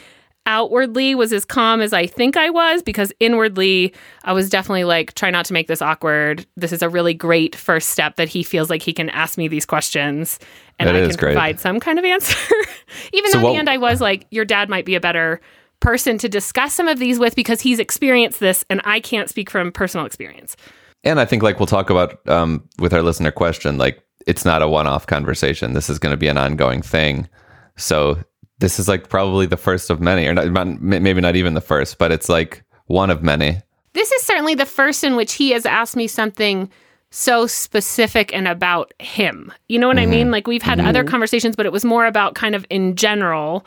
outwardly 0.48 1.14
was 1.14 1.32
as 1.32 1.44
calm 1.44 1.80
as 1.80 1.92
i 1.92 2.06
think 2.06 2.36
i 2.36 2.48
was 2.50 2.82
because 2.82 3.12
inwardly 3.20 3.92
i 4.24 4.32
was 4.32 4.48
definitely 4.48 4.82
like 4.84 5.12
try 5.14 5.30
not 5.30 5.44
to 5.44 5.52
make 5.52 5.68
this 5.68 5.82
awkward 5.82 6.44
this 6.56 6.72
is 6.72 6.82
a 6.82 6.88
really 6.88 7.12
great 7.14 7.54
first 7.54 7.90
step 7.90 8.16
that 8.16 8.28
he 8.28 8.42
feels 8.42 8.70
like 8.70 8.82
he 8.82 8.92
can 8.92 9.10
ask 9.10 9.36
me 9.38 9.46
these 9.46 9.66
questions 9.66 10.38
and 10.78 10.88
That 10.88 10.96
i 10.96 11.00
can 11.06 11.10
great. 11.16 11.32
provide 11.34 11.60
some 11.60 11.78
kind 11.78 11.98
of 11.98 12.04
answer 12.04 12.36
even 13.12 13.30
So 13.30 13.38
though 13.38 13.44
what- 13.44 13.52
the 13.52 13.58
end 13.58 13.68
i 13.70 13.76
was 13.76 14.00
like 14.00 14.26
your 14.30 14.44
dad 14.46 14.68
might 14.68 14.86
be 14.86 14.94
a 14.94 15.00
better 15.00 15.40
person 15.80 16.18
to 16.18 16.28
discuss 16.28 16.72
some 16.74 16.88
of 16.88 16.98
these 16.98 17.18
with 17.20 17.36
because 17.36 17.60
he's 17.60 17.78
experienced 17.78 18.40
this 18.40 18.64
and 18.70 18.80
i 18.84 18.98
can't 19.00 19.28
speak 19.28 19.50
from 19.50 19.70
personal 19.70 20.06
experience 20.06 20.56
And 21.04 21.20
I 21.20 21.24
think 21.26 21.42
like 21.44 21.60
we'll 21.60 21.66
talk 21.68 21.90
about 21.90 22.26
um, 22.28 22.64
with 22.80 22.92
our 22.92 23.02
listener 23.02 23.30
question, 23.30 23.78
like 23.78 24.02
it's 24.26 24.44
not 24.44 24.62
a 24.62 24.68
one-off 24.68 25.06
conversation. 25.06 25.72
This 25.74 25.88
is 25.88 25.98
going 26.00 26.10
to 26.10 26.16
be 26.16 26.26
an 26.26 26.36
ongoing 26.36 26.82
thing. 26.82 27.28
So 27.76 28.18
this 28.58 28.78
is 28.78 28.88
like 28.88 29.08
probably 29.08 29.46
the 29.46 29.56
first 29.56 29.90
of 29.90 30.00
many, 30.00 30.26
or 30.26 30.34
not, 30.34 30.80
maybe 30.80 31.20
not 31.20 31.36
even 31.36 31.54
the 31.54 31.60
first, 31.60 31.98
but 31.98 32.12
it's 32.12 32.28
like 32.28 32.64
one 32.86 33.10
of 33.10 33.22
many. 33.22 33.60
This 33.92 34.10
is 34.12 34.22
certainly 34.22 34.54
the 34.54 34.66
first 34.66 35.04
in 35.04 35.16
which 35.16 35.34
he 35.34 35.50
has 35.50 35.64
asked 35.66 35.96
me 35.96 36.06
something 36.06 36.70
so 37.10 37.46
specific 37.46 38.34
and 38.34 38.46
about 38.46 38.92
him. 38.98 39.52
You 39.68 39.78
know 39.78 39.88
what 39.88 39.96
mm-hmm. 39.96 40.10
I 40.10 40.14
mean? 40.14 40.30
Like 40.30 40.46
we've 40.46 40.62
had 40.62 40.78
mm-hmm. 40.78 40.88
other 40.88 41.04
conversations, 41.04 41.56
but 41.56 41.66
it 41.66 41.72
was 41.72 41.84
more 41.84 42.06
about 42.06 42.34
kind 42.34 42.54
of 42.54 42.66
in 42.68 42.96
general, 42.96 43.64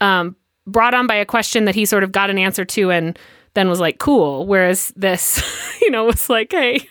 um, 0.00 0.36
brought 0.66 0.94
on 0.94 1.06
by 1.06 1.16
a 1.16 1.26
question 1.26 1.64
that 1.64 1.74
he 1.74 1.84
sort 1.84 2.04
of 2.04 2.12
got 2.12 2.30
an 2.30 2.38
answer 2.38 2.64
to 2.64 2.90
and 2.90 3.18
then 3.54 3.68
was 3.68 3.80
like, 3.80 3.98
cool. 3.98 4.46
Whereas 4.46 4.92
this, 4.96 5.42
you 5.82 5.90
know, 5.90 6.04
was 6.04 6.28
like, 6.28 6.52
hey, 6.52 6.88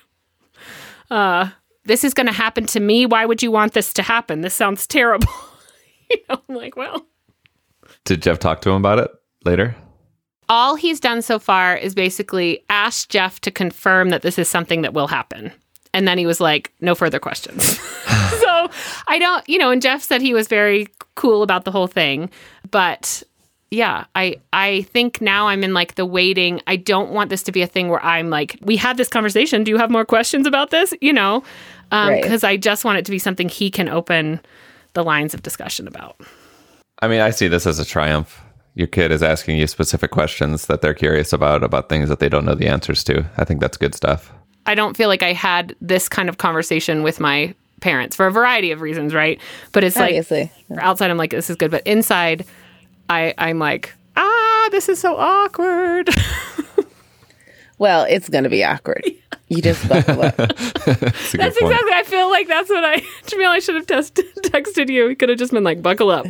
uh, 1.09 1.49
this 1.85 2.03
is 2.03 2.13
going 2.13 2.27
to 2.27 2.33
happen 2.33 2.65
to 2.67 2.79
me. 2.79 3.05
Why 3.05 3.25
would 3.25 3.43
you 3.43 3.51
want 3.51 3.73
this 3.73 3.93
to 3.93 4.03
happen? 4.03 4.41
This 4.41 4.53
sounds 4.53 4.87
terrible. 4.87 5.31
you 6.09 6.17
know, 6.29 6.41
I'm 6.49 6.55
like, 6.55 6.75
well. 6.75 7.05
Did 8.05 8.21
Jeff 8.21 8.39
talk 8.39 8.61
to 8.61 8.69
him 8.69 8.75
about 8.77 8.99
it 8.99 9.11
later? 9.45 9.75
All 10.49 10.75
he's 10.75 10.99
done 10.99 11.21
so 11.21 11.39
far 11.39 11.75
is 11.75 11.95
basically 11.95 12.63
ask 12.69 13.09
Jeff 13.09 13.39
to 13.41 13.51
confirm 13.51 14.09
that 14.09 14.21
this 14.21 14.37
is 14.37 14.49
something 14.49 14.81
that 14.81 14.93
will 14.93 15.07
happen. 15.07 15.51
And 15.93 16.07
then 16.07 16.17
he 16.17 16.25
was 16.25 16.41
like, 16.41 16.73
no 16.81 16.95
further 16.95 17.19
questions. 17.19 17.63
so 18.41 18.69
I 19.07 19.19
don't, 19.19 19.47
you 19.47 19.57
know, 19.57 19.71
and 19.71 19.81
Jeff 19.81 20.01
said 20.01 20.21
he 20.21 20.33
was 20.33 20.47
very 20.47 20.87
cool 21.15 21.43
about 21.43 21.65
the 21.65 21.71
whole 21.71 21.87
thing. 21.87 22.29
But 22.71 23.23
yeah, 23.71 24.05
I 24.15 24.35
I 24.51 24.83
think 24.83 25.21
now 25.21 25.47
I'm 25.47 25.63
in 25.63 25.73
like 25.73 25.95
the 25.95 26.05
waiting. 26.05 26.61
I 26.67 26.75
don't 26.75 27.11
want 27.11 27.29
this 27.29 27.43
to 27.43 27.51
be 27.51 27.61
a 27.61 27.67
thing 27.67 27.89
where 27.89 28.03
I'm 28.03 28.29
like, 28.29 28.57
we 28.61 28.75
had 28.75 28.97
this 28.97 29.07
conversation. 29.07 29.63
Do 29.63 29.71
you 29.71 29.77
have 29.77 29.89
more 29.89 30.05
questions 30.05 30.45
about 30.45 30.71
this? 30.71 30.93
You 31.01 31.13
know, 31.13 31.43
because 31.85 32.09
um, 32.09 32.09
right. 32.11 32.43
I 32.43 32.57
just 32.57 32.85
want 32.85 32.97
it 32.97 33.05
to 33.05 33.11
be 33.11 33.19
something 33.19 33.49
he 33.49 33.71
can 33.71 33.89
open 33.89 34.41
the 34.93 35.03
lines 35.03 35.33
of 35.33 35.41
discussion 35.41 35.87
about. 35.87 36.19
I 37.03 37.07
mean, 37.09 37.19
I 37.19 37.31
see 37.31 37.49
this 37.49 37.67
as 37.67 37.79
a 37.79 37.85
triumph. 37.85 38.41
Your 38.75 38.87
kid 38.87 39.11
is 39.11 39.21
asking 39.21 39.57
you 39.57 39.67
specific 39.67 40.11
questions 40.11 40.67
that 40.67 40.81
they're 40.81 40.93
curious 40.93 41.33
about, 41.33 41.61
about 41.61 41.89
things 41.89 42.07
that 42.07 42.19
they 42.19 42.29
don't 42.29 42.45
know 42.45 42.55
the 42.55 42.67
answers 42.67 43.03
to. 43.03 43.25
I 43.35 43.43
think 43.43 43.59
that's 43.59 43.75
good 43.75 43.93
stuff. 43.93 44.31
I 44.65 44.73
don't 44.73 44.95
feel 44.95 45.09
like 45.09 45.21
I 45.21 45.33
had 45.33 45.75
this 45.81 46.07
kind 46.07 46.29
of 46.29 46.37
conversation 46.37 47.03
with 47.03 47.19
my 47.19 47.53
parents 47.81 48.15
for 48.15 48.25
a 48.25 48.31
variety 48.31 48.71
of 48.71 48.79
reasons, 48.79 49.13
right? 49.13 49.37
But 49.73 49.83
it's 49.83 49.97
Obviously. 49.97 50.49
like 50.69 50.81
outside, 50.81 51.11
I'm 51.11 51.17
like, 51.17 51.31
this 51.31 51.49
is 51.49 51.57
good, 51.57 51.71
but 51.71 51.85
inside, 51.85 52.45
I 53.09 53.33
I'm 53.37 53.59
like, 53.59 53.93
ah, 54.15 54.69
this 54.71 54.87
is 54.87 54.97
so 54.97 55.17
awkward. 55.17 56.09
well, 57.79 58.05
it's 58.05 58.29
gonna 58.29 58.47
be 58.47 58.63
awkward. 58.63 59.03
You 59.49 59.61
just 59.61 59.89
buckle 59.89 60.21
up. 60.21 60.35
that's, 60.37 60.55
that's 60.55 61.33
exactly. 61.33 61.91
I 61.93 62.03
feel 62.05 62.29
like 62.29 62.47
that's 62.47 62.69
what 62.69 62.85
I. 62.85 62.99
Jamil, 63.25 63.49
I 63.49 63.59
should 63.59 63.75
have 63.75 63.87
tested, 63.87 64.33
texted 64.37 64.89
you. 64.89 65.09
He 65.09 65.15
could 65.15 65.27
have 65.27 65.37
just 65.37 65.51
been 65.51 65.65
like, 65.65 65.81
"Buckle 65.81 66.09
up." 66.09 66.27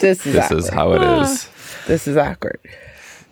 This 0.00 0.26
is 0.26 0.32
this 0.34 0.44
awkward. 0.44 0.58
is 0.58 0.68
how 0.68 0.92
it 0.92 1.22
is. 1.22 1.48
This 1.86 2.06
is 2.06 2.16
awkward. 2.16 2.60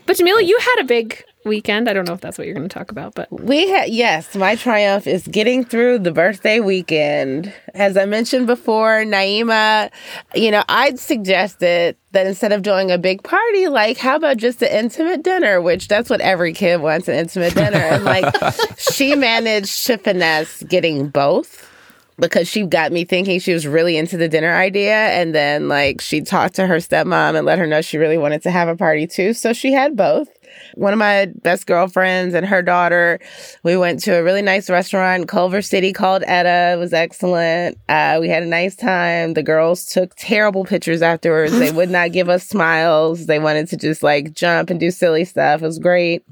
But 0.07 0.17
Jamilah, 0.17 0.45
you 0.47 0.59
had 0.59 0.81
a 0.81 0.85
big 0.85 1.23
weekend. 1.45 1.89
I 1.89 1.93
don't 1.93 2.07
know 2.07 2.15
if 2.15 2.21
that's 2.21 2.39
what 2.39 2.47
you're 2.47 2.57
going 2.57 2.69
to 2.69 2.73
talk 2.73 2.91
about, 2.91 3.15
but 3.15 3.31
we 3.31 3.69
had 3.69 3.91
yes, 3.91 4.35
my 4.35 4.55
triumph 4.55 5.07
is 5.07 5.27
getting 5.27 5.65
through 5.65 5.99
the 5.99 6.13
birthday 6.13 6.61
weekend. 6.61 7.53
As 7.75 7.97
I 7.97 8.07
mentioned 8.07 8.47
before, 8.47 9.05
Naima, 9.05 9.91
you 10.35 10.51
know, 10.51 10.65
I'd 10.69 10.99
suggested 10.99 11.97
that 12.13 12.27
instead 12.27 12.53
of 12.53 12.63
doing 12.63 12.91
a 12.91 12.97
big 12.97 13.23
party, 13.23 13.69
like 13.69 13.99
how 13.99 14.17
about 14.17 14.39
just 14.39 14.63
an 14.63 14.71
intimate 14.73 15.23
dinner, 15.23 15.61
which 15.61 15.89
that's 15.89 16.09
what 16.09 16.23
every 16.23 16.55
kid 16.55 16.81
wants, 16.81 17.09
an 17.09 17.15
intimate 17.15 17.55
dinner. 17.55 17.79
And 17.79 18.05
like 18.05 18.35
she 18.79 19.15
managed 19.15 19.87
to 19.87 19.99
finesse 19.99 20.63
getting 20.65 21.09
both 21.09 21.71
because 22.19 22.49
she 22.49 22.67
got 22.67 22.93
me 22.93 23.05
thinking 23.05 23.39
she 23.41 23.53
was 23.53 23.67
really 23.67 23.97
into 23.97 24.17
the 24.17 24.29
dinner 24.29 24.55
idea 24.55 24.95
and 24.95 25.35
then 25.35 25.69
like 25.69 26.01
she 26.01 26.21
talked 26.21 26.55
to 26.57 26.67
her 26.67 26.77
stepmom 26.77 27.37
and 27.37 27.47
let 27.47 27.59
her 27.59 27.67
know 27.67 27.81
she 27.81 27.99
really 27.99 28.19
wanted 28.19 28.43
to 28.43 28.51
have 28.51 28.69
a 28.69 28.77
party 28.77 29.07
too 29.07 29.33
so 29.33 29.53
she 29.53 29.73
had 29.73 29.97
both 29.97 30.29
one 30.75 30.93
of 30.93 30.99
my 30.99 31.27
best 31.43 31.67
girlfriends 31.67 32.35
and 32.35 32.47
her 32.47 32.63
daughter. 32.63 33.19
We 33.63 33.77
went 33.77 34.01
to 34.01 34.13
a 34.19 34.23
really 34.23 34.43
nice 34.43 34.71
restaurant 34.71 35.29
Culver 35.29 35.63
City 35.63 35.93
called 35.93 36.23
Etta. 36.27 36.75
It 36.75 36.79
was 36.79 36.93
excellent. 36.93 37.79
Uh, 37.89 38.19
we 38.21 38.29
had 38.29 38.43
a 38.43 38.47
nice 38.47 38.77
time. 38.77 39.35
The 39.35 39.43
girls 39.43 39.87
took 39.87 40.15
terrible 40.17 40.65
pictures 40.65 41.03
afterwards. 41.03 41.59
they 41.59 41.71
would 41.73 41.91
not 41.91 42.13
give 42.13 42.29
us 42.29 42.47
smiles. 42.47 43.27
They 43.27 43.39
wanted 43.39 43.69
to 43.69 43.77
just 43.77 44.03
like 44.03 44.33
jump 44.33 44.71
and 44.71 44.81
do 44.81 44.91
silly 44.91 45.25
stuff. 45.25 45.63
It 45.63 45.67
was 45.67 45.79
great. 45.79 46.25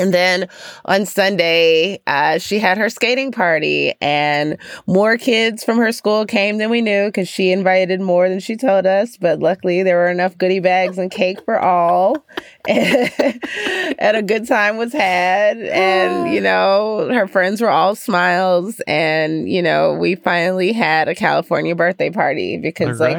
And 0.00 0.14
then 0.14 0.48
on 0.86 1.04
Sunday, 1.04 2.00
uh, 2.06 2.38
she 2.38 2.58
had 2.58 2.78
her 2.78 2.88
skating 2.88 3.32
party, 3.32 3.94
and 4.00 4.56
more 4.86 5.18
kids 5.18 5.62
from 5.62 5.76
her 5.76 5.92
school 5.92 6.24
came 6.24 6.56
than 6.56 6.70
we 6.70 6.80
knew 6.80 7.06
because 7.06 7.28
she 7.28 7.52
invited 7.52 8.00
more 8.00 8.28
than 8.28 8.40
she 8.40 8.56
told 8.56 8.86
us. 8.86 9.18
But 9.18 9.40
luckily, 9.40 9.82
there 9.82 9.98
were 9.98 10.08
enough 10.08 10.38
goodie 10.38 10.60
bags 10.60 10.96
and 10.96 11.10
cake 11.10 11.44
for 11.44 11.58
all. 11.58 12.24
and 12.68 14.16
a 14.16 14.22
good 14.22 14.46
time 14.46 14.76
was 14.76 14.92
had. 14.92 15.58
And, 15.58 16.32
you 16.32 16.40
know, 16.40 17.08
her 17.10 17.26
friends 17.26 17.60
were 17.60 17.70
all 17.70 17.94
smiles. 17.94 18.80
And, 18.86 19.48
you 19.48 19.62
know, 19.62 19.94
we 19.94 20.14
finally 20.14 20.72
had 20.72 21.08
a 21.08 21.14
California 21.14 21.74
birthday 21.74 22.10
party 22.10 22.58
because, 22.58 23.00
like, 23.00 23.16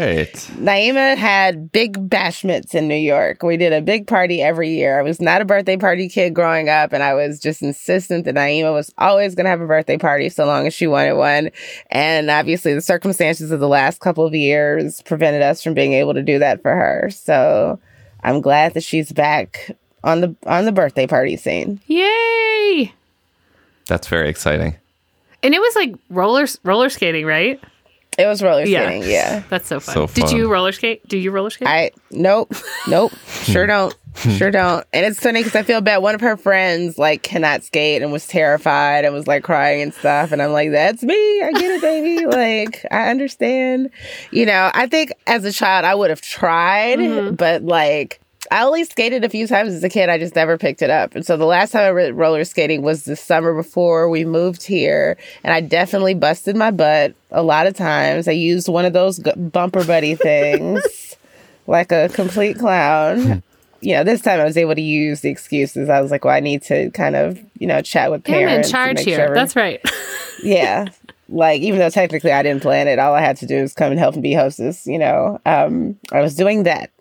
Naima 0.57 1.17
had 1.17 1.71
big 1.71 2.10
bashments 2.10 2.75
in 2.75 2.88
New 2.88 2.95
York. 2.95 3.41
We 3.41 3.57
did 3.57 3.74
a 3.74 3.81
big 3.81 4.05
party 4.05 4.41
every 4.41 4.69
year. 4.69 5.00
I 5.00 5.01
was 5.01 5.19
not 5.19 5.41
a 5.41 5.45
birthday 5.45 5.77
party 5.77 6.07
kid 6.07 6.36
growing 6.36 6.69
up, 6.69 6.93
and 6.93 7.01
I 7.01 7.15
was 7.15 7.39
just 7.39 7.63
insistent 7.63 8.25
that 8.25 8.36
Naima 8.36 8.74
was 8.74 8.93
always 8.98 9.33
going 9.33 9.45
to 9.45 9.50
have 9.50 9.62
a 9.62 9.67
birthday 9.67 9.98
party 9.98 10.29
so 10.29 10.45
long 10.45 10.67
as 10.67 10.74
she 10.74 10.86
wanted 10.86 11.13
one. 11.13 11.50
And 11.89 12.29
obviously, 12.29 12.74
the 12.75 12.81
circumstances 12.81 13.51
of 13.51 13.60
the 13.60 13.67
last 13.67 14.01
couple 14.01 14.25
of 14.25 14.36
years 14.36 15.01
prevented 15.01 15.41
us 15.41 15.63
from 15.63 15.74
being 15.74 15.93
able 15.93 16.13
to 16.13 16.21
do 16.21 16.39
that 16.39 16.62
for 16.62 16.75
her. 16.75 17.10
So, 17.12 17.79
I'm 18.23 18.41
glad 18.41 18.73
that 18.73 18.83
she's 18.83 19.11
back 19.11 19.75
on 20.03 20.21
the 20.21 20.35
on 20.45 20.65
the 20.65 20.71
birthday 20.71 21.07
party 21.07 21.37
scene. 21.37 21.79
Yay! 21.87 22.93
That's 23.87 24.07
very 24.07 24.29
exciting. 24.29 24.75
And 25.43 25.53
it 25.53 25.59
was 25.59 25.75
like 25.75 25.95
roller 26.09 26.47
roller 26.63 26.89
skating, 26.89 27.25
right? 27.25 27.61
It 28.17 28.25
was 28.25 28.43
roller 28.43 28.65
skating. 28.65 29.03
Yeah, 29.03 29.07
yeah. 29.07 29.43
that's 29.49 29.67
so 29.67 29.79
fun. 29.79 29.93
so 29.93 30.07
fun. 30.07 30.25
Did 30.27 30.35
you 30.35 30.51
roller 30.51 30.71
skate? 30.71 31.07
Do 31.07 31.17
you 31.17 31.31
roller 31.31 31.49
skate? 31.49 31.67
I 31.67 31.91
nope, 32.11 32.53
nope, 32.87 33.13
sure 33.43 33.65
don't, 33.65 33.95
sure 34.37 34.51
don't. 34.51 34.85
And 34.93 35.05
it's 35.05 35.19
funny 35.19 35.39
because 35.39 35.55
I 35.55 35.63
feel 35.63 35.81
bad. 35.81 35.97
One 35.99 36.15
of 36.15 36.21
her 36.21 36.35
friends 36.37 36.97
like 36.97 37.23
cannot 37.23 37.63
skate 37.63 38.01
and 38.01 38.11
was 38.11 38.27
terrified 38.27 39.05
and 39.05 39.13
was 39.13 39.27
like 39.27 39.43
crying 39.43 39.81
and 39.81 39.93
stuff. 39.93 40.31
And 40.31 40.41
I'm 40.41 40.51
like, 40.51 40.71
that's 40.71 41.03
me. 41.03 41.41
I 41.41 41.51
get 41.53 41.71
it, 41.71 41.81
baby. 41.81 42.25
like 42.25 42.85
I 42.91 43.09
understand. 43.09 43.89
You 44.31 44.45
know, 44.45 44.69
I 44.73 44.87
think 44.87 45.13
as 45.27 45.45
a 45.45 45.51
child 45.51 45.85
I 45.85 45.95
would 45.95 46.09
have 46.09 46.21
tried, 46.21 46.99
mm-hmm. 46.99 47.35
but 47.35 47.63
like 47.63 48.21
I 48.51 48.63
only 48.63 48.83
skated 48.83 49.23
a 49.23 49.29
few 49.29 49.47
times 49.47 49.73
as 49.73 49.83
a 49.83 49.89
kid. 49.89 50.09
I 50.09 50.17
just 50.17 50.35
never 50.35 50.57
picked 50.57 50.81
it 50.81 50.89
up. 50.89 51.15
And 51.15 51.25
so 51.25 51.37
the 51.37 51.45
last 51.45 51.71
time 51.71 51.83
I 51.83 51.91
went 51.93 52.15
roller 52.15 52.43
skating 52.43 52.81
was 52.81 53.05
the 53.05 53.15
summer 53.15 53.53
before 53.53 54.09
we 54.09 54.25
moved 54.25 54.63
here. 54.63 55.17
And 55.43 55.53
I 55.53 55.61
definitely 55.61 56.15
busted 56.15 56.57
my 56.57 56.69
butt 56.69 57.15
a 57.31 57.43
lot 57.43 57.65
of 57.65 57.75
times. 57.75 58.27
I 58.27 58.33
used 58.33 58.67
one 58.67 58.83
of 58.83 58.91
those 58.91 59.19
bumper 59.19 59.85
buddy 59.85 60.15
things 60.15 61.15
like 61.65 61.93
a 61.93 62.09
complete 62.09 62.59
clown. 62.59 63.41
You 63.81 63.93
know, 63.93 64.03
this 64.03 64.21
time 64.21 64.39
I 64.39 64.45
was 64.45 64.57
able 64.57 64.75
to 64.75 64.81
use 64.81 65.21
the 65.21 65.29
excuses. 65.29 65.89
I 65.89 66.01
was 66.01 66.11
like, 66.11 66.23
well, 66.23 66.35
I 66.35 66.39
need 66.39 66.61
to 66.63 66.91
kind 66.91 67.15
of, 67.15 67.39
you 67.57 67.67
know, 67.67 67.81
chat 67.81 68.11
with 68.11 68.23
parents. 68.23 68.71
I'm 68.71 68.89
in 68.89 68.95
charge 68.95 69.05
here. 69.05 69.27
Sure 69.27 69.35
That's 69.35 69.55
right. 69.55 69.81
yeah. 70.43 70.88
Like, 71.29 71.61
even 71.61 71.79
though 71.79 71.89
technically 71.89 72.31
I 72.31 72.43
didn't 72.43 72.61
plan 72.61 72.88
it, 72.88 73.00
all 73.00 73.13
I 73.13 73.21
had 73.21 73.38
to 73.38 73.45
do 73.45 73.61
was 73.61 73.73
come 73.73 73.91
and 73.91 74.00
help 74.00 74.13
and 74.13 74.23
be 74.23 74.33
hostess, 74.33 74.85
you 74.85 75.00
know. 75.00 75.39
Um, 75.45 75.97
I 76.11 76.21
was 76.21 76.35
doing 76.35 76.63
that 76.63 76.91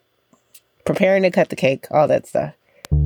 preparing 0.85 1.23
to 1.23 1.31
cut 1.31 1.51
the 1.51 1.57
cake, 1.57 1.87
all 1.91 2.09
that 2.09 2.27
stuff. 2.27 2.55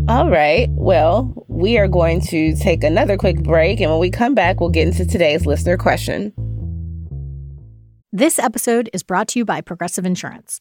All 0.09 0.31
right. 0.31 0.69
Well, 0.71 1.45
we 1.49 1.79
are 1.79 1.89
going 1.89 2.21
to 2.23 2.55
take 2.57 2.85
another 2.85 3.17
quick 3.17 3.43
break. 3.43 3.81
And 3.81 3.91
when 3.91 4.01
we 4.01 4.11
come 4.11 4.35
back, 4.35 4.61
we'll 4.61 4.71
get 4.71 4.87
into 4.87 5.05
today's 5.05 5.47
listener 5.47 5.77
question. 5.77 6.33
This 8.13 8.39
episode 8.39 8.89
is 8.93 9.03
brought 9.03 9.29
to 9.29 9.41
you 9.41 9.45
by 9.45 9.61
Progressive 9.61 10.07
Insurance. 10.07 10.61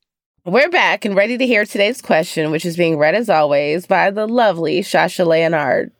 We're 0.43 0.69
back 0.69 1.05
and 1.05 1.15
ready 1.15 1.37
to 1.37 1.45
hear 1.45 1.65
today's 1.65 2.01
question, 2.01 2.49
which 2.49 2.65
is 2.65 2.75
being 2.75 2.97
read 2.97 3.13
as 3.13 3.29
always 3.29 3.85
by 3.85 4.09
the 4.09 4.27
lovely 4.27 4.81
Shasha 4.81 5.23
Leonard. 5.23 5.91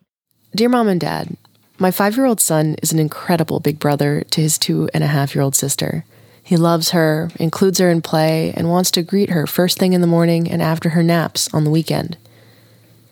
Dear 0.55 0.67
Mom 0.67 0.87
and 0.87 0.99
Dad, 0.99 1.37
my 1.77 1.91
five 1.91 2.17
year 2.17 2.25
old 2.25 2.41
son 2.41 2.75
is 2.81 2.91
an 2.91 2.97
incredible 2.97 3.59
big 3.59 3.77
brother 3.77 4.23
to 4.31 4.41
his 4.41 4.57
two 4.57 4.89
and 4.95 5.03
a 5.03 5.07
half 5.07 5.35
year 5.35 5.43
old 5.43 5.53
sister. 5.53 6.05
He 6.41 6.57
loves 6.57 6.89
her, 6.89 7.29
includes 7.35 7.77
her 7.77 7.91
in 7.91 8.01
play, 8.01 8.51
and 8.57 8.67
wants 8.67 8.89
to 8.91 9.03
greet 9.03 9.29
her 9.29 9.45
first 9.45 9.77
thing 9.77 9.93
in 9.93 10.01
the 10.01 10.07
morning 10.07 10.49
and 10.49 10.59
after 10.59 10.89
her 10.89 11.03
naps 11.03 11.53
on 11.53 11.63
the 11.63 11.69
weekend. 11.69 12.17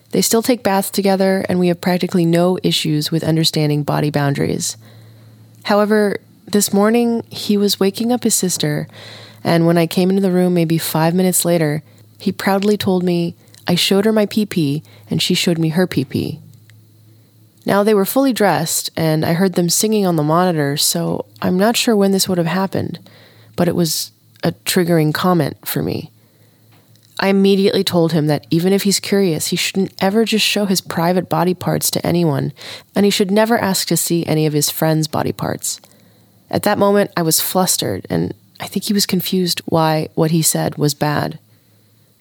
They 0.09 0.23
still 0.23 0.41
take 0.41 0.63
baths 0.63 0.89
together, 0.89 1.45
and 1.47 1.59
we 1.59 1.67
have 1.67 1.79
practically 1.79 2.25
no 2.25 2.57
issues 2.63 3.11
with 3.11 3.23
understanding 3.23 3.83
body 3.83 4.09
boundaries. 4.09 4.77
However, 5.65 6.17
this 6.47 6.73
morning 6.73 7.21
he 7.29 7.55
was 7.55 7.79
waking 7.79 8.11
up 8.11 8.23
his 8.23 8.33
sister, 8.33 8.87
and 9.43 9.65
when 9.65 9.77
I 9.77 9.87
came 9.87 10.09
into 10.09 10.21
the 10.21 10.31
room 10.31 10.53
maybe 10.53 10.77
five 10.77 11.13
minutes 11.13 11.45
later, 11.45 11.83
he 12.19 12.31
proudly 12.31 12.77
told 12.77 13.03
me 13.03 13.35
I 13.67 13.75
showed 13.75 14.05
her 14.05 14.11
my 14.11 14.25
PP 14.25 14.83
and 15.09 15.21
she 15.21 15.33
showed 15.33 15.57
me 15.57 15.69
her 15.69 15.87
PP. 15.87 16.39
Now 17.65 17.83
they 17.83 17.93
were 17.93 18.05
fully 18.05 18.33
dressed, 18.33 18.89
and 18.95 19.25
I 19.25 19.33
heard 19.33 19.53
them 19.53 19.69
singing 19.69 20.05
on 20.05 20.15
the 20.15 20.23
monitor, 20.23 20.75
so 20.77 21.25
I'm 21.41 21.57
not 21.57 21.77
sure 21.77 21.95
when 21.95 22.11
this 22.11 22.27
would 22.27 22.37
have 22.37 22.47
happened, 22.47 22.99
but 23.55 23.67
it 23.67 23.75
was 23.75 24.11
a 24.43 24.53
triggering 24.53 25.13
comment 25.13 25.67
for 25.67 25.83
me. 25.83 26.11
I 27.19 27.27
immediately 27.27 27.83
told 27.83 28.13
him 28.13 28.27
that 28.27 28.47
even 28.49 28.71
if 28.71 28.83
he's 28.83 28.99
curious, 28.99 29.47
he 29.47 29.57
shouldn't 29.57 29.93
ever 29.99 30.23
just 30.23 30.45
show 30.45 30.65
his 30.65 30.79
private 30.79 31.29
body 31.29 31.53
parts 31.53 31.91
to 31.91 32.05
anyone, 32.05 32.53
and 32.95 33.05
he 33.05 33.11
should 33.11 33.29
never 33.29 33.57
ask 33.57 33.87
to 33.89 33.97
see 33.97 34.25
any 34.25 34.45
of 34.45 34.53
his 34.53 34.69
friends' 34.69 35.07
body 35.07 35.33
parts. 35.33 35.81
At 36.49 36.63
that 36.63 36.77
moment, 36.77 37.11
I 37.17 37.21
was 37.21 37.41
flustered, 37.41 38.07
and 38.09 38.33
I 38.59 38.67
think 38.67 38.85
he 38.85 38.93
was 38.93 39.05
confused 39.05 39.61
why 39.65 40.09
what 40.15 40.31
he 40.31 40.41
said 40.41 40.77
was 40.77 40.93
bad. 40.93 41.39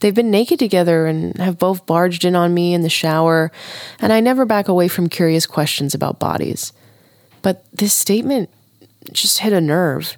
They've 0.00 0.14
been 0.14 0.30
naked 0.30 0.58
together 0.58 1.06
and 1.06 1.36
have 1.38 1.58
both 1.58 1.86
barged 1.86 2.24
in 2.24 2.36
on 2.36 2.54
me 2.54 2.72
in 2.72 2.82
the 2.82 2.88
shower, 2.88 3.50
and 4.00 4.12
I 4.12 4.20
never 4.20 4.44
back 4.44 4.68
away 4.68 4.86
from 4.86 5.08
curious 5.08 5.46
questions 5.46 5.94
about 5.94 6.20
bodies. 6.20 6.72
But 7.42 7.64
this 7.72 7.94
statement 7.94 8.48
just 9.12 9.40
hit 9.40 9.52
a 9.52 9.60
nerve. 9.60 10.16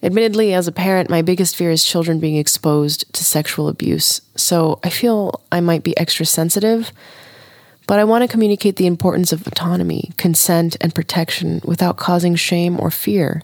Admittedly, 0.00 0.54
as 0.54 0.68
a 0.68 0.72
parent, 0.72 1.10
my 1.10 1.22
biggest 1.22 1.56
fear 1.56 1.72
is 1.72 1.84
children 1.84 2.20
being 2.20 2.36
exposed 2.36 3.12
to 3.14 3.24
sexual 3.24 3.68
abuse, 3.68 4.20
so 4.36 4.78
I 4.84 4.90
feel 4.90 5.42
I 5.50 5.60
might 5.60 5.82
be 5.82 5.96
extra 5.98 6.24
sensitive. 6.24 6.92
But 7.88 7.98
I 7.98 8.04
want 8.04 8.22
to 8.22 8.28
communicate 8.28 8.76
the 8.76 8.86
importance 8.86 9.32
of 9.32 9.46
autonomy, 9.46 10.12
consent, 10.18 10.76
and 10.80 10.94
protection 10.94 11.62
without 11.64 11.96
causing 11.96 12.36
shame 12.36 12.78
or 12.78 12.90
fear. 12.90 13.42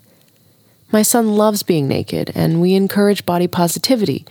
My 0.93 1.03
son 1.03 1.37
loves 1.37 1.63
being 1.63 1.89
naked, 1.89 2.33
and 2.35 2.61
we 2.61 2.75
encourage 2.75 3.27
body 3.27 3.47
positivity, 3.47 4.25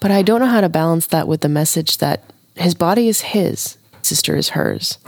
but 0.00 0.10
I 0.10 0.22
don't 0.22 0.40
know 0.40 0.46
how 0.46 0.60
to 0.60 0.68
balance 0.68 1.06
that 1.06 1.26
with 1.26 1.40
the 1.40 1.48
message 1.48 1.98
that 1.98 2.22
his 2.54 2.74
body 2.74 3.08
is 3.08 3.20
his, 3.20 3.78
sister 4.02 4.36
is 4.36 4.50
hers. 4.50 4.98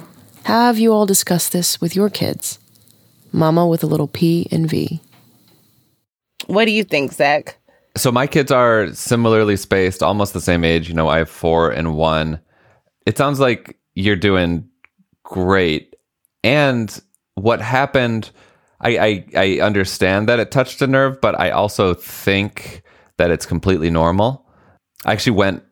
Have 0.44 0.78
you 0.78 0.92
all 0.92 1.06
discussed 1.06 1.52
this 1.52 1.80
with 1.80 1.94
your 1.94 2.08
kids? 2.08 2.58
Mama 3.32 3.66
with 3.66 3.82
a 3.82 3.86
little 3.86 4.08
P 4.08 4.48
and 4.50 4.68
V. 4.68 5.00
What 6.46 6.64
do 6.64 6.70
you 6.70 6.84
think, 6.84 7.12
Zach? 7.12 7.58
So 7.96 8.10
my 8.10 8.26
kids 8.26 8.50
are 8.50 8.92
similarly 8.94 9.56
spaced, 9.56 10.02
almost 10.02 10.32
the 10.32 10.40
same 10.40 10.64
age. 10.64 10.88
You 10.88 10.94
know, 10.94 11.08
I 11.08 11.18
have 11.18 11.28
four 11.28 11.70
and 11.70 11.96
one. 11.96 12.40
It 13.06 13.18
sounds 13.18 13.40
like 13.40 13.76
you're 13.94 14.16
doing 14.16 14.68
great. 15.24 15.96
And 16.44 16.98
what 17.34 17.60
happened, 17.60 18.30
I, 18.80 18.98
I, 18.98 19.24
I 19.34 19.60
understand 19.60 20.28
that 20.28 20.38
it 20.38 20.50
touched 20.50 20.80
a 20.82 20.86
nerve, 20.86 21.20
but 21.20 21.38
I 21.38 21.50
also 21.50 21.94
think 21.94 22.82
that 23.16 23.30
it's 23.30 23.46
completely 23.46 23.90
normal. 23.90 24.46
I 25.04 25.12
actually 25.12 25.36
went 25.36 25.64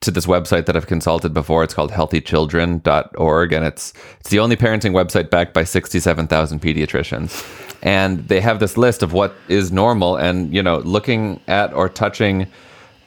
to 0.00 0.10
this 0.10 0.26
website 0.26 0.66
that 0.66 0.76
I've 0.76 0.86
consulted 0.86 1.32
before. 1.34 1.64
It's 1.64 1.74
called 1.74 1.92
healthychildren.org, 1.92 3.52
and 3.52 3.64
it's 3.64 3.92
it's 4.20 4.30
the 4.30 4.38
only 4.38 4.56
parenting 4.56 4.92
website 4.92 5.30
backed 5.30 5.54
by 5.54 5.64
67,000 5.64 6.60
pediatricians. 6.60 7.44
And 7.82 8.26
they 8.28 8.40
have 8.40 8.60
this 8.60 8.76
list 8.76 9.02
of 9.02 9.12
what 9.12 9.34
is 9.48 9.70
normal 9.70 10.16
and, 10.16 10.54
you 10.54 10.62
know, 10.62 10.78
looking 10.78 11.40
at 11.48 11.72
or 11.74 11.88
touching 11.88 12.46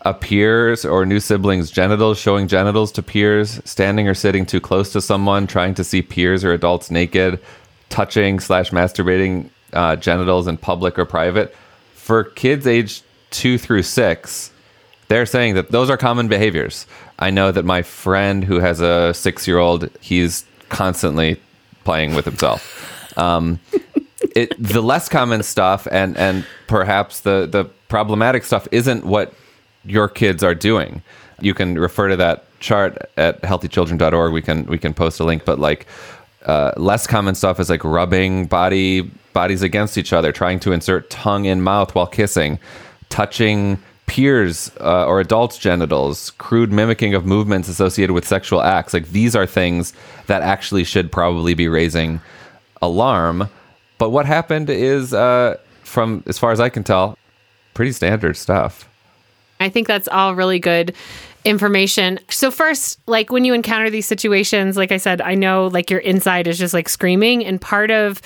a 0.01 0.13
peer's 0.13 0.85
or 0.85 1.05
new 1.05 1.19
siblings' 1.19 1.71
genitals, 1.71 2.19
showing 2.19 2.47
genitals 2.47 2.91
to 2.93 3.01
peers, 3.01 3.59
standing 3.65 4.07
or 4.07 4.13
sitting 4.13 4.45
too 4.45 4.61
close 4.61 4.93
to 4.93 5.01
someone, 5.01 5.47
trying 5.47 5.73
to 5.73 5.83
see 5.83 6.03
peers 6.03 6.43
or 6.43 6.53
adults 6.53 6.91
naked, 6.91 7.41
touching 7.89 8.39
slash 8.39 8.71
masturbating 8.71 9.49
uh, 9.73 9.95
genitals 9.95 10.47
in 10.47 10.57
public 10.57 10.97
or 10.97 11.05
private. 11.05 11.55
For 11.93 12.23
kids 12.23 12.65
aged 12.67 13.03
two 13.29 13.57
through 13.57 13.83
six, 13.83 14.51
they're 15.07 15.25
saying 15.25 15.55
that 15.55 15.71
those 15.71 15.89
are 15.89 15.97
common 15.97 16.27
behaviors. 16.27 16.85
I 17.19 17.29
know 17.29 17.51
that 17.51 17.63
my 17.63 17.81
friend 17.81 18.43
who 18.43 18.59
has 18.59 18.81
a 18.81 19.13
six 19.13 19.47
year 19.47 19.57
old, 19.57 19.89
he's 20.01 20.45
constantly 20.69 21.39
playing 21.83 22.15
with 22.15 22.25
himself. 22.25 23.17
Um, 23.17 23.59
it, 24.35 24.53
the 24.61 24.81
less 24.81 25.09
common 25.09 25.43
stuff 25.43 25.87
and, 25.89 26.17
and 26.17 26.45
perhaps 26.67 27.21
the, 27.21 27.47
the 27.49 27.65
problematic 27.87 28.43
stuff 28.43 28.67
isn't 28.71 29.05
what 29.05 29.33
your 29.85 30.07
kids 30.07 30.43
are 30.43 30.53
doing. 30.53 31.01
You 31.39 31.53
can 31.53 31.77
refer 31.79 32.09
to 32.09 32.17
that 32.17 32.45
chart 32.59 32.97
at 33.17 33.41
healthychildren.org. 33.41 34.33
We 34.33 34.41
can 34.41 34.65
we 34.65 34.77
can 34.77 34.93
post 34.93 35.19
a 35.19 35.23
link, 35.23 35.45
but 35.45 35.59
like 35.59 35.85
uh, 36.45 36.71
less 36.77 37.07
common 37.07 37.35
stuff 37.35 37.59
is 37.59 37.69
like 37.69 37.83
rubbing 37.83 38.45
body 38.45 39.09
bodies 39.33 39.61
against 39.61 39.97
each 39.97 40.13
other, 40.13 40.31
trying 40.31 40.59
to 40.59 40.71
insert 40.71 41.09
tongue 41.09 41.45
in 41.45 41.61
mouth 41.61 41.93
while 41.93 42.07
kissing, 42.07 42.59
touching 43.09 43.77
peers 44.07 44.71
uh, 44.79 45.05
or 45.05 45.19
adults' 45.19 45.57
genitals, 45.57 46.31
crude 46.31 46.71
mimicking 46.71 47.13
of 47.13 47.25
movements 47.25 47.67
associated 47.67 48.13
with 48.13 48.25
sexual 48.25 48.61
acts. 48.61 48.93
Like 48.93 49.09
these 49.09 49.35
are 49.35 49.45
things 49.45 49.93
that 50.27 50.41
actually 50.41 50.83
should 50.83 51.11
probably 51.11 51.53
be 51.53 51.67
raising 51.67 52.21
alarm. 52.81 53.49
But 53.97 54.09
what 54.09 54.25
happened 54.25 54.69
is, 54.69 55.13
uh, 55.13 55.57
from 55.83 56.23
as 56.25 56.37
far 56.37 56.51
as 56.51 56.59
I 56.59 56.69
can 56.69 56.83
tell, 56.83 57.17
pretty 57.73 57.91
standard 57.91 58.37
stuff. 58.37 58.89
I 59.59 59.69
think 59.69 59.87
that's 59.87 60.07
all 60.07 60.35
really 60.35 60.59
good 60.59 60.95
information. 61.47 62.19
So 62.29 62.51
first, 62.51 62.99
like 63.07 63.31
when 63.31 63.45
you 63.45 63.53
encounter 63.53 63.89
these 63.89 64.05
situations, 64.05 64.75
like 64.75 64.91
I 64.91 64.97
said, 64.97 65.21
I 65.21 65.33
know 65.35 65.67
like 65.67 65.89
your 65.89 66.01
inside 66.01 66.47
is 66.47 66.59
just 66.59 66.73
like 66.73 66.89
screaming 66.89 67.45
and 67.45 67.59
part 67.59 67.89
of 67.89 68.21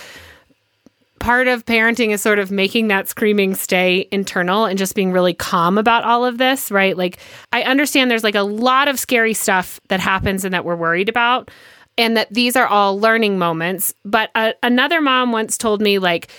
part 1.19 1.47
of 1.47 1.63
parenting 1.67 2.09
is 2.09 2.19
sort 2.19 2.39
of 2.39 2.49
making 2.49 2.87
that 2.87 3.07
screaming 3.07 3.53
stay 3.53 4.07
internal 4.11 4.65
and 4.65 4.79
just 4.79 4.95
being 4.95 5.11
really 5.11 5.35
calm 5.35 5.77
about 5.77 6.03
all 6.03 6.25
of 6.25 6.39
this, 6.39 6.71
right? 6.71 6.97
Like 6.97 7.19
I 7.53 7.61
understand 7.61 8.09
there's 8.09 8.23
like 8.23 8.33
a 8.33 8.41
lot 8.41 8.87
of 8.87 8.99
scary 8.99 9.35
stuff 9.35 9.79
that 9.89 9.99
happens 9.99 10.43
and 10.43 10.53
that 10.55 10.65
we're 10.65 10.75
worried 10.75 11.09
about 11.09 11.51
and 11.97 12.17
that 12.17 12.33
these 12.33 12.55
are 12.55 12.65
all 12.65 12.99
learning 12.99 13.37
moments, 13.37 13.93
but 14.03 14.31
uh, 14.33 14.53
another 14.63 14.99
mom 14.99 15.31
once 15.31 15.57
told 15.59 15.79
me 15.79 15.99
like 15.99 16.31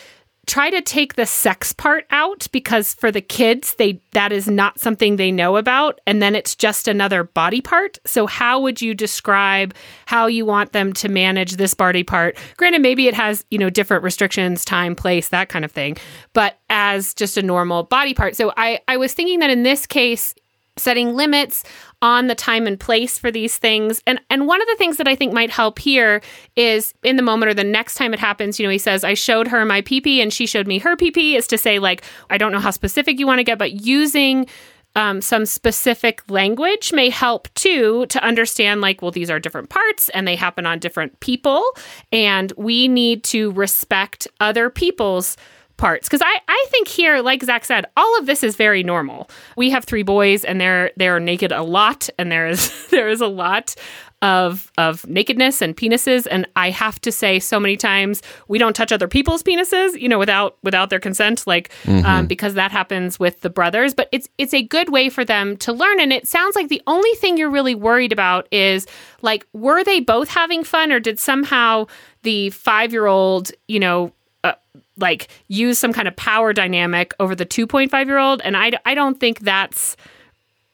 try 0.47 0.71
to 0.71 0.81
take 0.81 1.15
the 1.15 1.27
sex 1.27 1.73
part 1.73 2.05
out 2.11 2.49
because 2.51 2.95
for 2.95 3.13
the 3.13 3.21
kids 3.21 3.75
they 3.75 4.01
that 4.13 4.33
is 4.33 4.49
not 4.49 4.81
something 4.81 5.17
they 5.17 5.31
know 5.31 5.57
about. 5.57 6.01
And 6.07 6.21
then 6.21 6.35
it's 6.35 6.57
just 6.57 6.89
another 6.89 7.25
body 7.25 7.61
part. 7.61 7.99
So 8.05 8.27
how 8.27 8.61
would 8.61 8.83
you 8.83 8.95
describe 8.95 9.75
how 10.07 10.27
you 10.27 10.45
want 10.45 10.73
them 10.73 10.93
to 10.95 11.09
manage 11.09 11.53
this 11.53 11.75
body 11.75 12.03
part? 12.03 12.37
Granted 12.57 12.83
maybe 12.83 13.07
it 13.07 13.15
has 13.15 13.45
you 13.51 13.59
know 13.59 13.71
different 13.71 14.03
restrictions 14.03 14.65
time 14.65 14.97
place 14.97 15.29
that 15.29 15.49
kind 15.49 15.65
of 15.65 15.71
thing 15.71 15.97
but 16.33 16.59
as 16.69 17.15
just 17.15 17.37
a 17.37 17.43
normal 17.43 17.85
body 17.85 18.15
part. 18.15 18.37
So 18.37 18.53
i 18.57 18.81
i 18.89 18.97
was 18.97 19.15
thinking 19.15 19.39
that 19.41 19.51
in 19.51 19.63
this 19.63 19.87
case 19.87 20.35
setting 20.77 21.15
limits 21.15 21.65
on 22.01 22.27
the 22.27 22.35
time 22.35 22.67
and 22.67 22.81
place 22.81 23.19
for 23.19 23.31
these 23.31 23.59
things. 23.59 24.03
And 24.07 24.21
and 24.31 24.47
one 24.47 24.61
of 24.61 24.69
the 24.69 24.77
things 24.77 24.97
that 24.97 25.09
I 25.09 25.15
think 25.15 25.33
might 25.33 25.51
help 25.51 25.79
here 25.79 26.23
is 26.57 26.95
in 27.03 27.17
the 27.17 27.23
moment 27.23 27.51
or 27.51 27.55
the 27.55 27.65
next 27.65 27.95
time 27.95 28.15
it 28.15 28.21
happens, 28.21 28.59
you 28.59 28.67
know, 28.67 28.73
he 28.73 28.79
says, 28.79 29.05
I 29.05 29.15
showed 29.15 29.49
her 29.49 29.65
my 29.65 29.83
PP 29.83 30.19
and 30.19 30.33
she 30.33 30.47
showed 30.47 30.67
me 30.67 30.79
her 30.79 30.97
PP 30.97 31.37
is 31.37 31.47
to 31.49 31.59
say 31.59 31.79
like, 31.79 32.03
I 32.31 32.39
don't 32.39 32.53
know 32.53 32.61
how 32.61 32.71
specific 32.71 33.19
you 33.19 33.27
want 33.27 33.39
to 33.39 33.45
get, 33.45 33.59
but 33.59 33.73
using 33.73 34.47
um, 34.95 35.21
some 35.23 35.47
specific 35.47 36.23
language 36.31 36.93
may 36.93 37.09
help 37.09 37.53
too 37.55 38.07
to 38.07 38.23
understand 38.23 38.81
like 38.81 39.01
well 39.01 39.11
these 39.11 39.31
are 39.31 39.39
different 39.39 39.71
parts 39.71 40.11
and 40.11 40.29
they 40.29 40.37
happen 40.37 40.67
on 40.67 40.79
different 40.79 41.19
people 41.21 41.65
and 42.11 42.53
we 42.59 42.89
need 42.89 43.25
to 43.25 43.53
respect 43.53 44.29
other 44.39 44.69
people's 44.69 45.37
parts 45.83 46.09
because 46.09 46.23
I, 46.23 46.39
I 46.49 46.67
think 46.71 46.87
here 46.89 47.21
like 47.21 47.43
zach 47.43 47.65
said 47.65 47.85
all 47.97 48.19
of 48.19 48.27
this 48.27 48.43
is 48.45 48.55
very 48.57 48.83
normal. 48.83 49.29
We 49.57 49.71
have 49.71 49.85
three 49.85 50.05
boys 50.05 50.45
and 50.45 50.61
they're 50.61 50.93
they're 50.97 51.21
naked 51.21 51.51
a 51.53 51.63
lot 51.63 52.09
and 52.19 52.31
there 52.31 52.47
is 52.47 52.61
there 52.91 53.09
is 53.09 53.21
a 53.21 53.27
lot 53.27 53.75
of 54.23 54.71
of 54.79 55.05
nakedness 55.09 55.61
and 55.61 55.77
penises. 55.77 56.29
And 56.31 56.47
I 56.55 56.71
have 56.71 57.01
to 57.01 57.11
say 57.11 57.41
so 57.41 57.59
many 57.59 57.77
times 57.77 58.23
we 58.47 58.57
don't 58.59 58.77
touch 58.77 58.93
other 58.93 59.09
people's 59.09 59.43
penises 59.43 60.01
you 60.01 60.09
know 60.09 60.19
without 60.21 60.57
without 60.63 60.89
their 60.91 61.01
consent 61.01 61.45
like 61.47 61.71
Mm-hmm. 61.83 62.07
um, 62.07 62.27
because 62.29 62.55
that 62.55 62.71
happens 62.71 63.19
with 63.19 63.41
the 63.41 63.51
brothers. 63.51 63.93
But 63.93 64.09
it's 64.13 64.29
it's 64.39 64.55
a 64.55 64.63
good 64.63 64.89
way 64.91 65.09
for 65.11 65.25
them 65.25 65.57
to 65.59 65.73
learn. 65.73 65.99
And 65.99 66.13
it 66.13 66.29
sounds 66.29 66.55
like 66.55 66.69
the 66.69 66.83
only 66.87 67.13
thing 67.15 67.37
you're 67.37 67.51
really 67.51 67.75
worried 67.75 68.13
about 68.13 68.47
is 68.53 68.87
like 69.21 69.45
were 69.53 69.83
they 69.83 69.99
both 69.99 70.29
having 70.29 70.63
fun 70.63 70.93
or 70.93 71.01
did 71.01 71.19
somehow 71.19 71.87
the 72.23 72.51
5-year-old 72.51 73.51
you 73.67 73.81
know 73.81 74.13
uh, 74.45 74.55
like 74.99 75.29
use 75.49 75.79
some 75.79 75.93
kind 75.93 76.07
of 76.09 76.15
power 76.17 76.53
dynamic 76.53 77.13
over 77.19 77.35
the 77.35 77.47
2.5 77.47 78.07
year 78.07 78.19
old 78.19 78.43
and 78.43 78.57
I, 78.57 78.73
I 78.85 78.95
don't 78.95 79.19
think 79.19 79.41
that's 79.41 79.97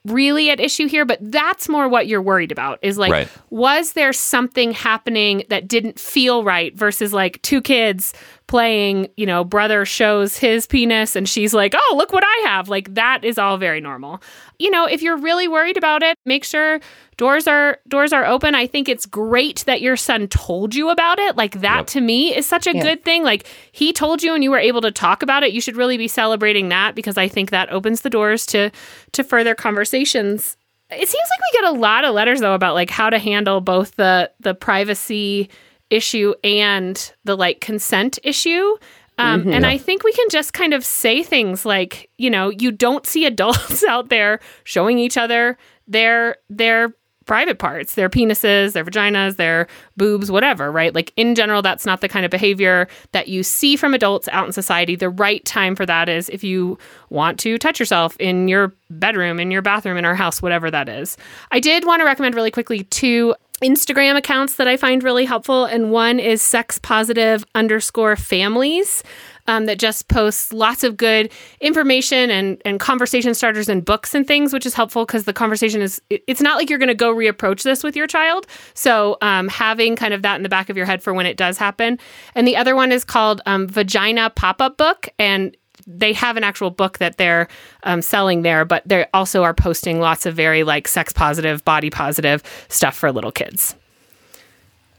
really 0.05 0.49
at 0.49 0.59
issue 0.59 0.87
here, 0.87 1.05
but 1.05 1.19
that's 1.21 1.67
more 1.67 1.87
what 1.87 2.07
you're 2.07 2.21
worried 2.21 2.51
about 2.51 2.79
is 2.81 2.97
like, 2.97 3.11
Right. 3.11 3.27
was 3.49 3.93
there 3.93 4.13
something 4.13 4.71
happening 4.71 5.43
that 5.49 5.67
didn't 5.67 5.99
feel 5.99 6.43
right 6.43 6.75
versus 6.75 7.13
like 7.13 7.41
two 7.41 7.61
kids 7.61 8.13
playing, 8.49 9.07
you 9.15 9.25
know, 9.25 9.45
brother 9.45 9.85
shows 9.85 10.35
his 10.37 10.67
penis 10.67 11.15
and 11.15 11.29
she's 11.29 11.53
like, 11.53 11.73
oh, 11.77 11.93
look 11.95 12.11
what 12.11 12.23
I 12.25 12.41
have. 12.47 12.67
Like, 12.67 12.93
that 12.95 13.23
is 13.23 13.37
all 13.37 13.55
very 13.57 13.79
normal. 13.79 14.21
You 14.57 14.69
know, 14.71 14.85
if 14.85 15.01
you're 15.01 15.15
really 15.17 15.47
worried 15.47 15.77
about 15.77 16.03
it, 16.03 16.17
make 16.25 16.43
sure 16.43 16.81
doors 17.15 17.47
are 17.47 17.77
doors 17.87 18.11
are 18.11 18.25
open. 18.25 18.55
I 18.55 18.67
think 18.67 18.89
it's 18.89 19.05
great 19.05 19.63
that 19.67 19.79
your 19.81 19.95
son 19.95 20.27
told 20.27 20.75
you 20.75 20.89
about 20.89 21.19
it. 21.19 21.37
Like 21.37 21.61
that 21.61 21.77
Yep. 21.77 21.87
to 21.87 22.01
me 22.01 22.35
is 22.35 22.45
such 22.45 22.67
a 22.67 22.75
Yeah. 22.75 22.81
good 22.83 23.05
thing. 23.05 23.23
Like 23.23 23.45
he 23.71 23.93
told 23.93 24.21
you 24.23 24.33
and 24.33 24.43
you 24.43 24.51
were 24.51 24.57
able 24.59 24.81
to 24.81 24.91
talk 24.91 25.21
about 25.23 25.43
it. 25.43 25.53
You 25.53 25.61
should 25.61 25.77
really 25.77 25.97
be 25.97 26.07
celebrating 26.09 26.69
that 26.69 26.95
because 26.95 27.17
I 27.17 27.27
think 27.29 27.51
that 27.51 27.71
opens 27.71 28.01
the 28.01 28.09
doors 28.09 28.45
to 28.47 28.69
to 29.13 29.23
further 29.23 29.55
conversations. 29.55 30.57
It 30.89 31.07
seems 31.07 31.29
like 31.29 31.39
we 31.53 31.61
get 31.61 31.69
a 31.69 31.77
lot 31.79 32.03
of 32.03 32.15
letters 32.15 32.39
though 32.39 32.55
about 32.55 32.73
like 32.73 32.89
how 32.89 33.09
to 33.11 33.19
handle 33.19 33.61
both 33.61 33.95
the 33.95 34.31
the 34.39 34.55
privacy 34.55 35.49
issue 35.89 36.33
and 36.43 37.13
the 37.23 37.35
like 37.35 37.61
consent 37.61 38.19
issue. 38.23 38.77
Um, 39.17 39.49
and 39.49 39.65
I 39.65 39.77
think 39.77 40.05
we 40.05 40.13
can 40.13 40.27
just 40.29 40.53
kind 40.53 40.73
of 40.73 40.85
say 40.85 41.23
things 41.23 41.65
like, 41.65 42.09
you 42.17 42.29
know, 42.29 42.49
you 42.49 42.71
don't 42.71 43.05
see 43.05 43.25
adults 43.25 43.83
out 43.89 44.07
there 44.07 44.39
showing 44.63 44.97
each 44.97 45.17
other 45.17 45.57
their 45.87 46.37
their 46.49 46.93
private 47.25 47.59
parts, 47.59 47.93
their 47.93 48.09
penises, 48.09 48.73
their 48.73 48.83
vaginas, 48.83 49.35
their 49.35 49.67
boobs, 49.97 50.31
whatever, 50.31 50.71
right? 50.71 50.95
Like 50.95 51.13
in 51.15 51.35
general, 51.35 51.61
that's 51.61 51.85
not 51.85 52.01
the 52.01 52.09
kind 52.09 52.25
of 52.25 52.31
behavior 52.31 52.87
that 53.11 53.27
you 53.27 53.43
see 53.43 53.75
from 53.75 53.93
adults 53.93 54.27
out 54.31 54.47
in 54.47 54.51
society. 54.51 54.95
The 54.95 55.11
right 55.11 55.45
time 55.45 55.75
for 55.75 55.85
that 55.85 56.09
is 56.09 56.29
if 56.29 56.43
you 56.43 56.79
want 57.11 57.39
to 57.41 57.59
touch 57.59 57.79
yourself 57.79 58.17
in 58.19 58.47
your 58.47 58.73
bedroom, 58.89 59.39
in 59.39 59.51
your 59.51 59.61
bathroom, 59.61 59.97
in 59.97 60.05
our 60.05 60.15
house, 60.15 60.41
whatever 60.41 60.71
that 60.71 60.89
is. 60.89 61.17
I 61.51 61.59
did 61.59 61.85
want 61.85 61.99
to 61.99 62.05
recommend 62.05 62.33
really 62.33 62.49
quickly 62.49 62.85
two 62.85 63.35
Instagram 63.61 64.15
accounts 64.17 64.55
that 64.55 64.67
I 64.67 64.77
find 64.77 65.03
really 65.03 65.25
helpful, 65.25 65.65
and 65.65 65.91
one 65.91 66.19
is 66.19 66.41
sex 66.41 66.79
positive 66.79 67.45
underscore 67.55 68.15
families. 68.15 69.03
Um, 69.47 69.65
that 69.65 69.79
just 69.79 70.09
posts 70.09 70.53
lots 70.53 70.83
of 70.83 70.95
good 70.95 71.31
information 71.59 72.29
and, 72.29 72.61
and 72.65 72.79
conversation 72.79 73.33
starters 73.33 73.67
and 73.67 73.83
books 73.83 74.13
and 74.13 74.27
things, 74.27 74.53
which 74.53 74.63
is 74.63 74.75
helpful 74.75 75.07
because 75.07 75.23
the 75.23 75.33
conversation 75.33 75.81
is, 75.81 75.99
it's 76.11 76.39
not 76.39 76.57
like 76.57 76.69
you're 76.69 76.77
going 76.77 76.87
to 76.87 76.93
go 76.93 77.11
reapproach 77.11 77.63
this 77.63 77.83
with 77.83 77.95
your 77.95 78.05
child. 78.05 78.45
So 78.75 79.17
um, 79.23 79.47
having 79.47 79.95
kind 79.95 80.13
of 80.13 80.21
that 80.21 80.35
in 80.35 80.43
the 80.43 80.49
back 80.49 80.69
of 80.69 80.77
your 80.77 80.85
head 80.85 81.01
for 81.01 81.15
when 81.15 81.25
it 81.25 81.35
does 81.35 81.57
happen. 81.57 81.97
And 82.35 82.47
the 82.47 82.55
other 82.55 82.75
one 82.75 82.91
is 82.91 83.03
called 83.03 83.41
um, 83.47 83.67
Vagina 83.67 84.29
Pop 84.29 84.61
Up 84.61 84.77
Book. 84.77 85.09
And 85.17 85.57
they 85.89 86.13
have 86.13 86.37
an 86.37 86.43
actual 86.43 86.69
book 86.69 86.99
that 86.99 87.17
they're 87.17 87.47
um, 87.83 88.01
selling 88.01 88.43
there, 88.43 88.63
but 88.63 88.83
they 88.85 89.07
also 89.13 89.43
are 89.43 89.53
posting 89.53 89.99
lots 89.99 90.25
of 90.25 90.35
very 90.35 90.63
like 90.63 90.87
sex 90.87 91.11
positive, 91.11 91.65
body 91.65 91.89
positive 91.89 92.43
stuff 92.69 92.95
for 92.95 93.11
little 93.11 93.31
kids. 93.31 93.75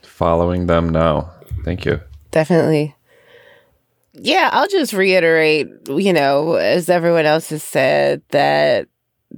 Following 0.02 0.66
them 0.66 0.88
now. 0.88 1.30
Thank 1.64 1.84
you. 1.84 2.00
Definitely. 2.32 2.94
Yeah, 4.12 4.50
I'll 4.52 4.68
just 4.68 4.92
reiterate, 4.92 5.68
you 5.88 6.12
know, 6.12 6.54
as 6.54 6.88
everyone 6.88 7.24
else 7.24 7.50
has 7.50 7.62
said, 7.62 8.22
that 8.30 8.88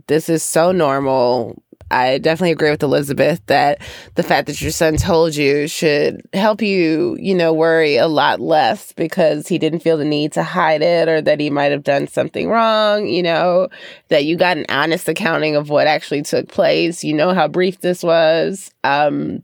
this 0.07 0.29
is 0.29 0.43
so 0.43 0.73
normal. 0.73 1.62
I 1.93 2.17
definitely 2.19 2.53
agree 2.53 2.71
with 2.71 2.83
Elizabeth 2.83 3.45
that 3.47 3.83
the 4.15 4.23
fact 4.23 4.47
that 4.47 4.63
your 4.63 4.71
son 4.71 4.97
told 4.97 5.37
you 5.37 5.69
should 5.69 6.23
help 6.33 6.63
you, 6.63 7.19
you 7.21 7.35
know, 7.35 7.53
worry 7.53 7.97
a 7.97 8.09
lot 8.09 8.41
less 8.41 8.93
because 8.93 9.47
he 9.47 9.59
didn't 9.59 9.81
feel 9.81 9.99
the 9.99 10.05
need 10.05 10.33
to 10.33 10.43
hide 10.43 10.81
it 10.81 11.07
or 11.07 11.21
that 11.21 11.39
he 11.39 11.51
might 11.51 11.71
have 11.71 11.85
done 11.85 12.09
something 12.09 12.49
wrong, 12.49 13.07
you 13.07 13.23
know, 13.23 13.69
that 14.09 14.25
you 14.25 14.37
got 14.37 14.57
an 14.57 14.65
honest 14.71 15.07
accounting 15.07 15.55
of 15.55 15.69
what 15.69 15.87
actually 15.87 16.23
took 16.23 16.49
place. 16.49 17.05
You 17.05 17.13
know 17.13 17.35
how 17.35 17.47
brief 17.47 17.81
this 17.83 18.03
was. 18.03 18.71
Um, 18.85 19.43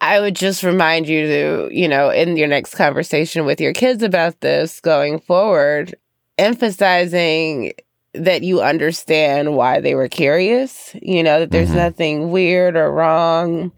I 0.00 0.18
would 0.20 0.34
just 0.34 0.64
remind 0.64 1.08
you 1.08 1.26
to, 1.26 1.68
you 1.72 1.86
know, 1.86 2.10
in 2.10 2.36
your 2.36 2.48
next 2.48 2.74
conversation 2.74 3.44
with 3.44 3.60
your 3.60 3.72
kids 3.72 4.02
about 4.02 4.40
this 4.40 4.80
going 4.80 5.20
forward, 5.20 5.94
emphasizing 6.36 7.74
that 8.14 8.42
you 8.42 8.60
understand 8.60 9.56
why 9.56 9.80
they 9.80 9.94
were 9.94 10.08
curious, 10.08 10.94
you 11.00 11.22
know, 11.22 11.40
that 11.40 11.50
there's 11.50 11.70
Mhm. 11.70 11.76
nothing 11.76 12.30
weird 12.30 12.76
or 12.76 12.90
wrong 12.90 13.72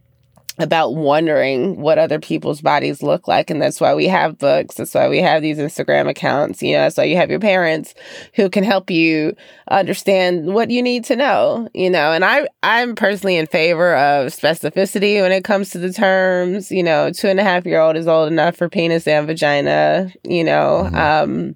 about 0.58 0.94
wondering 0.94 1.80
what 1.80 1.98
other 1.98 2.18
people's 2.20 2.60
bodies 2.60 3.02
look 3.02 3.26
like. 3.26 3.48
And 3.50 3.60
that's 3.60 3.80
why 3.80 3.94
we 3.94 4.06
have 4.08 4.38
books. 4.38 4.74
That's 4.76 4.94
why 4.94 5.08
we 5.08 5.18
have 5.18 5.40
these 5.40 5.58
Instagram 5.58 6.08
accounts. 6.08 6.62
You 6.62 6.74
know, 6.74 6.82
that's 6.82 6.98
why 6.98 7.04
you 7.04 7.16
have 7.16 7.30
your 7.30 7.40
parents 7.40 7.94
who 8.34 8.50
can 8.50 8.62
help 8.62 8.90
you 8.90 9.34
understand 9.70 10.52
what 10.52 10.70
you 10.70 10.82
need 10.82 11.04
to 11.06 11.16
know, 11.16 11.68
you 11.72 11.88
know. 11.88 12.12
And 12.12 12.24
I 12.24 12.46
I'm 12.62 12.94
personally 12.94 13.36
in 13.36 13.46
favor 13.46 13.96
of 13.96 14.26
specificity 14.28 15.20
when 15.22 15.32
it 15.32 15.42
comes 15.42 15.70
to 15.70 15.78
the 15.78 15.92
terms. 15.92 16.70
You 16.70 16.82
know, 16.82 17.10
two 17.10 17.28
and 17.28 17.40
a 17.40 17.44
half 17.44 17.64
year 17.64 17.80
old 17.80 17.96
is 17.96 18.06
old 18.06 18.30
enough 18.30 18.56
for 18.56 18.68
penis 18.68 19.06
and 19.08 19.26
vagina, 19.26 20.12
you 20.22 20.44
know. 20.44 20.88
Mhm. 20.92 20.94
Um 20.96 21.54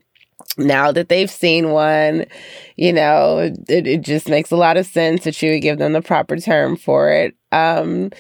now 0.57 0.93
that 0.93 1.09
they've 1.09 1.31
seen 1.31 1.71
one, 1.71 2.27
you 2.77 2.93
know, 2.93 3.39
it, 3.69 3.87
it 3.87 4.01
just 4.03 4.29
makes 4.29 4.51
a 4.51 4.57
lot 4.57 4.77
of 4.77 4.87
sense 4.87 5.25
that 5.25 5.41
you 5.43 5.53
would 5.53 5.63
give 5.63 5.79
them 5.79 5.93
the 5.93 6.03
proper 6.03 6.37
term 6.39 6.77
for 6.77 7.11
it. 7.11 7.37
Um 7.53 8.11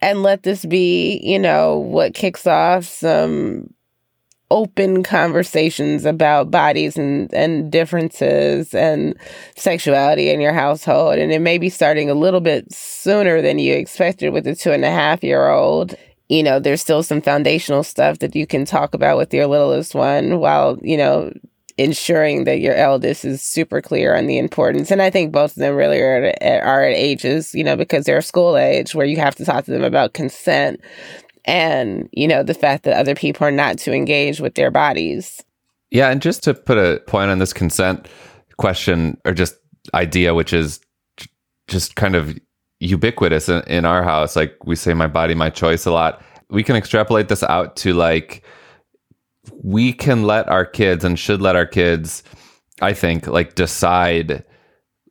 and 0.00 0.24
let 0.24 0.42
this 0.42 0.64
be, 0.64 1.20
you 1.22 1.38
know, 1.38 1.76
what 1.78 2.14
kicks 2.14 2.46
off 2.46 2.84
some 2.84 3.72
open 4.52 5.02
conversations 5.02 6.04
about 6.04 6.50
bodies 6.50 6.98
and, 6.98 7.32
and 7.32 7.72
differences 7.72 8.74
and 8.74 9.16
sexuality 9.56 10.28
in 10.28 10.42
your 10.42 10.52
household. 10.52 11.16
And 11.16 11.32
it 11.32 11.40
may 11.40 11.56
be 11.56 11.70
starting 11.70 12.10
a 12.10 12.14
little 12.14 12.42
bit 12.42 12.70
sooner 12.70 13.40
than 13.40 13.58
you 13.58 13.74
expected 13.74 14.30
with 14.30 14.44
the 14.44 14.54
two 14.54 14.70
and 14.70 14.84
a 14.84 14.90
half 14.90 15.24
year 15.24 15.48
old. 15.48 15.94
You 16.28 16.42
know, 16.42 16.60
there's 16.60 16.82
still 16.82 17.02
some 17.02 17.22
foundational 17.22 17.82
stuff 17.82 18.18
that 18.18 18.36
you 18.36 18.46
can 18.46 18.66
talk 18.66 18.92
about 18.92 19.16
with 19.16 19.32
your 19.32 19.46
littlest 19.46 19.94
one 19.94 20.38
while, 20.38 20.78
you 20.82 20.98
know, 20.98 21.32
ensuring 21.78 22.44
that 22.44 22.60
your 22.60 22.74
eldest 22.74 23.24
is 23.24 23.42
super 23.42 23.80
clear 23.80 24.14
on 24.14 24.26
the 24.26 24.38
importance. 24.38 24.90
And 24.90 25.00
I 25.00 25.10
think 25.10 25.32
both 25.32 25.52
of 25.52 25.60
them 25.60 25.74
really 25.74 26.00
are 26.00 26.24
at, 26.24 26.62
are 26.62 26.84
at 26.84 26.94
ages, 26.94 27.54
you 27.54 27.64
know, 27.64 27.76
because 27.76 28.04
they're 28.04 28.20
school 28.20 28.56
age 28.56 28.94
where 28.94 29.06
you 29.06 29.16
have 29.16 29.34
to 29.36 29.44
talk 29.44 29.64
to 29.64 29.70
them 29.70 29.84
about 29.84 30.12
consent 30.12 30.80
and, 31.44 32.08
you 32.12 32.28
know, 32.28 32.42
the 32.42 32.54
fact 32.54 32.84
that 32.84 32.96
other 32.96 33.14
people 33.14 33.46
are 33.46 33.52
not 33.52 33.78
to 33.78 33.92
engage 33.92 34.40
with 34.40 34.54
their 34.54 34.70
bodies. 34.70 35.42
Yeah, 35.90 36.10
and 36.10 36.22
just 36.22 36.42
to 36.44 36.54
put 36.54 36.78
a 36.78 37.00
point 37.06 37.30
on 37.30 37.38
this 37.38 37.52
consent 37.52 38.06
question 38.58 39.18
or 39.24 39.32
just 39.32 39.56
idea, 39.94 40.34
which 40.34 40.52
is 40.52 40.80
just 41.68 41.96
kind 41.96 42.14
of 42.14 42.38
ubiquitous 42.80 43.48
in, 43.48 43.62
in 43.62 43.84
our 43.84 44.02
house. 44.02 44.36
Like 44.36 44.56
we 44.64 44.76
say, 44.76 44.94
my 44.94 45.06
body, 45.06 45.34
my 45.34 45.50
choice 45.50 45.86
a 45.86 45.90
lot. 45.90 46.22
We 46.50 46.62
can 46.62 46.76
extrapolate 46.76 47.28
this 47.28 47.42
out 47.42 47.76
to 47.76 47.94
like, 47.94 48.44
we 49.62 49.92
can 49.92 50.24
let 50.24 50.48
our 50.48 50.64
kids 50.64 51.04
and 51.04 51.18
should 51.18 51.40
let 51.42 51.56
our 51.56 51.66
kids, 51.66 52.22
I 52.80 52.92
think, 52.92 53.26
like 53.26 53.54
decide 53.54 54.44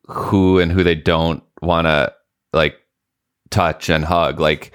who 0.08 0.58
and 0.58 0.72
who 0.72 0.82
they 0.82 0.94
don't 0.94 1.42
want 1.60 1.86
to 1.86 2.12
like 2.52 2.76
touch 3.50 3.88
and 3.90 4.04
hug. 4.04 4.40
Like, 4.40 4.72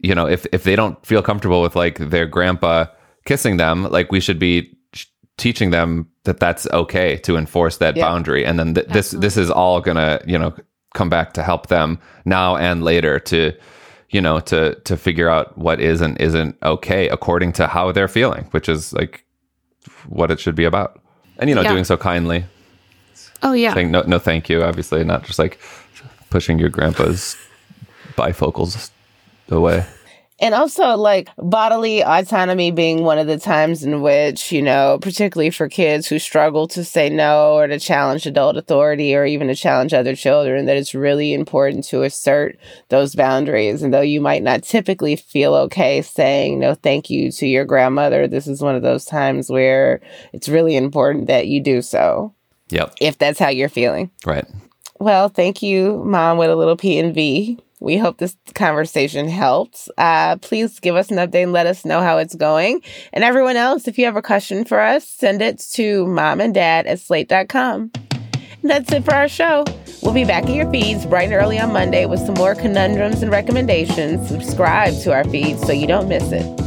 you 0.00 0.14
know, 0.14 0.26
if 0.26 0.46
if 0.52 0.64
they 0.64 0.76
don't 0.76 1.04
feel 1.06 1.22
comfortable 1.22 1.62
with 1.62 1.76
like 1.76 1.98
their 1.98 2.26
grandpa 2.26 2.86
kissing 3.24 3.56
them, 3.56 3.84
like 3.84 4.10
we 4.12 4.20
should 4.20 4.38
be 4.38 4.72
teaching 5.38 5.70
them 5.70 6.08
that 6.24 6.40
that's 6.40 6.66
okay 6.72 7.16
to 7.18 7.36
enforce 7.36 7.76
that 7.78 7.96
Yeah. 7.96 8.04
boundary. 8.08 8.44
And 8.44 8.58
then 8.58 8.74
th- 8.74 8.86
this 8.88 9.10
this 9.12 9.36
is 9.36 9.50
all 9.50 9.80
gonna 9.80 10.20
you 10.26 10.38
know 10.38 10.54
come 10.94 11.08
back 11.08 11.32
to 11.34 11.42
help 11.42 11.66
them 11.68 11.98
now 12.24 12.56
and 12.56 12.82
later 12.82 13.18
to 13.20 13.52
you 14.16 14.22
know 14.22 14.40
to 14.40 14.74
to 14.88 14.96
figure 14.96 15.28
out 15.28 15.46
what 15.58 15.78
is 15.80 16.00
and 16.00 16.18
isn't 16.28 16.56
okay 16.62 17.02
according 17.16 17.52
to 17.58 17.66
how 17.66 17.92
they're 17.92 18.08
feeling, 18.20 18.44
which 18.54 18.68
is 18.74 18.92
like 19.00 19.24
what 20.08 20.30
it 20.30 20.40
should 20.40 20.54
be 20.62 20.64
about. 20.64 20.90
And 21.38 21.50
you 21.50 21.54
know, 21.56 21.62
Yeah. 21.62 21.72
doing 21.74 21.84
so 21.84 21.96
kindly, 21.98 22.40
Oh 23.42 23.52
yeah. 23.52 23.74
saying 23.74 23.90
no 23.90 24.00
no 24.06 24.18
thank 24.18 24.48
you, 24.48 24.62
obviously, 24.64 25.04
not 25.04 25.24
just 25.28 25.38
like 25.38 25.58
pushing 26.30 26.58
your 26.58 26.70
grandpa's 26.70 27.36
bifocals 28.16 28.90
away. 29.50 29.84
And 30.38 30.54
also, 30.54 30.96
like 30.96 31.30
bodily 31.38 32.02
autonomy 32.02 32.70
being 32.70 33.02
one 33.02 33.18
of 33.18 33.26
the 33.26 33.38
times 33.38 33.82
in 33.82 34.02
which, 34.02 34.52
you 34.52 34.60
know, 34.60 34.98
particularly 35.00 35.48
for 35.48 35.66
kids 35.66 36.06
who 36.06 36.18
struggle 36.18 36.68
to 36.68 36.84
say 36.84 37.08
no 37.08 37.54
or 37.54 37.66
to 37.66 37.78
challenge 37.78 38.26
adult 38.26 38.58
authority 38.58 39.14
or 39.14 39.24
even 39.24 39.48
to 39.48 39.54
challenge 39.54 39.94
other 39.94 40.14
children, 40.14 40.66
that 40.66 40.76
it's 40.76 40.94
really 40.94 41.32
important 41.32 41.84
to 41.84 42.02
assert 42.02 42.58
those 42.90 43.14
boundaries. 43.14 43.82
And 43.82 43.94
though 43.94 44.02
you 44.02 44.20
might 44.20 44.42
not 44.42 44.62
typically 44.62 45.16
feel 45.16 45.54
okay 45.54 46.02
saying 46.02 46.58
no 46.58 46.74
thank 46.74 47.08
you 47.08 47.32
to 47.32 47.46
your 47.46 47.64
grandmother, 47.64 48.28
this 48.28 48.46
is 48.46 48.60
one 48.60 48.74
of 48.74 48.82
those 48.82 49.06
times 49.06 49.48
where 49.48 50.02
it's 50.34 50.50
really 50.50 50.76
important 50.76 51.28
that 51.28 51.46
you 51.46 51.62
do 51.62 51.80
so. 51.80 52.34
Yep. 52.68 52.96
If 53.00 53.16
that's 53.16 53.38
how 53.38 53.48
you're 53.48 53.70
feeling. 53.70 54.10
Right. 54.26 54.44
Well, 54.98 55.28
thank 55.28 55.62
you, 55.62 56.02
Mom, 56.04 56.36
with 56.36 56.50
a 56.50 56.56
little 56.56 56.76
P 56.76 56.98
and 56.98 57.14
V. 57.14 57.58
We 57.80 57.98
hope 57.98 58.18
this 58.18 58.36
conversation 58.54 59.28
helps. 59.28 59.88
Uh, 59.98 60.36
please 60.36 60.80
give 60.80 60.96
us 60.96 61.10
an 61.10 61.18
update 61.18 61.44
and 61.44 61.52
let 61.52 61.66
us 61.66 61.84
know 61.84 62.00
how 62.00 62.18
it's 62.18 62.34
going. 62.34 62.80
And 63.12 63.22
everyone 63.22 63.56
else, 63.56 63.86
if 63.86 63.98
you 63.98 64.06
have 64.06 64.16
a 64.16 64.22
question 64.22 64.64
for 64.64 64.80
us, 64.80 65.06
send 65.06 65.42
it 65.42 65.58
to 65.74 66.06
mom 66.06 66.40
and 66.40 66.54
dad 66.54 66.86
at 66.86 67.00
slate.com. 67.00 67.90
And 68.62 68.70
that's 68.70 68.92
it 68.92 69.04
for 69.04 69.14
our 69.14 69.28
show. 69.28 69.64
We'll 70.02 70.14
be 70.14 70.24
back 70.24 70.44
in 70.44 70.54
your 70.54 70.70
feeds 70.70 71.04
bright 71.04 71.26
and 71.26 71.34
early 71.34 71.58
on 71.58 71.72
Monday 71.72 72.06
with 72.06 72.20
some 72.20 72.34
more 72.34 72.54
conundrums 72.54 73.22
and 73.22 73.30
recommendations. 73.30 74.28
Subscribe 74.28 74.94
to 75.02 75.12
our 75.12 75.24
feed 75.24 75.58
so 75.60 75.72
you 75.72 75.86
don't 75.86 76.08
miss 76.08 76.32
it. 76.32 76.65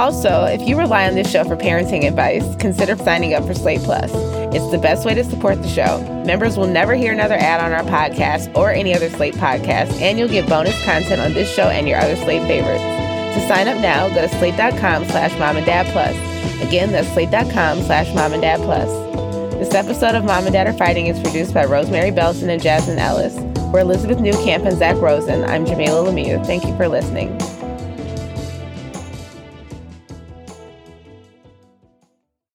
Also, 0.00 0.44
if 0.44 0.66
you 0.66 0.78
rely 0.78 1.06
on 1.06 1.14
this 1.14 1.30
show 1.30 1.44
for 1.44 1.58
parenting 1.58 2.08
advice, 2.08 2.42
consider 2.56 2.96
signing 2.96 3.34
up 3.34 3.46
for 3.46 3.52
Slate 3.52 3.82
Plus. 3.82 4.10
It's 4.50 4.70
the 4.70 4.78
best 4.78 5.04
way 5.04 5.12
to 5.12 5.22
support 5.22 5.60
the 5.60 5.68
show. 5.68 6.00
Members 6.24 6.56
will 6.56 6.66
never 6.66 6.94
hear 6.94 7.12
another 7.12 7.34
ad 7.34 7.60
on 7.60 7.70
our 7.70 7.82
podcast 7.82 8.50
or 8.56 8.70
any 8.70 8.94
other 8.94 9.10
Slate 9.10 9.34
podcast, 9.34 9.92
and 10.00 10.18
you'll 10.18 10.30
get 10.30 10.48
bonus 10.48 10.74
content 10.86 11.20
on 11.20 11.34
this 11.34 11.54
show 11.54 11.64
and 11.64 11.86
your 11.86 11.98
other 11.98 12.16
Slate 12.16 12.40
favorites. 12.48 12.80
To 12.80 13.46
sign 13.46 13.68
up 13.68 13.78
now, 13.82 14.08
go 14.08 14.26
to 14.26 14.28
slate.com 14.38 15.04
slash 15.04 15.38
mom 15.38 15.58
and 15.58 15.66
dad 15.66 15.84
plus. 15.92 16.16
Again, 16.66 16.92
that's 16.92 17.12
slate.com 17.12 17.82
slash 17.82 18.14
mom 18.14 18.32
and 18.32 18.40
dad 18.40 18.60
plus. 18.60 18.88
This 19.56 19.74
episode 19.74 20.14
of 20.14 20.24
Mom 20.24 20.44
and 20.46 20.54
Dad 20.54 20.66
Are 20.66 20.72
Fighting 20.72 21.08
is 21.08 21.20
produced 21.20 21.52
by 21.52 21.66
Rosemary 21.66 22.10
Belson 22.10 22.48
and 22.48 22.62
Jasmine 22.62 22.98
Ellis. 22.98 23.34
We're 23.70 23.80
Elizabeth 23.80 24.16
Newcamp 24.16 24.66
and 24.66 24.78
Zach 24.78 24.96
Rosen. 24.96 25.44
I'm 25.44 25.66
Jamilah 25.66 26.06
Lemieux. 26.06 26.42
Thank 26.46 26.64
you 26.64 26.74
for 26.78 26.88
listening. 26.88 27.38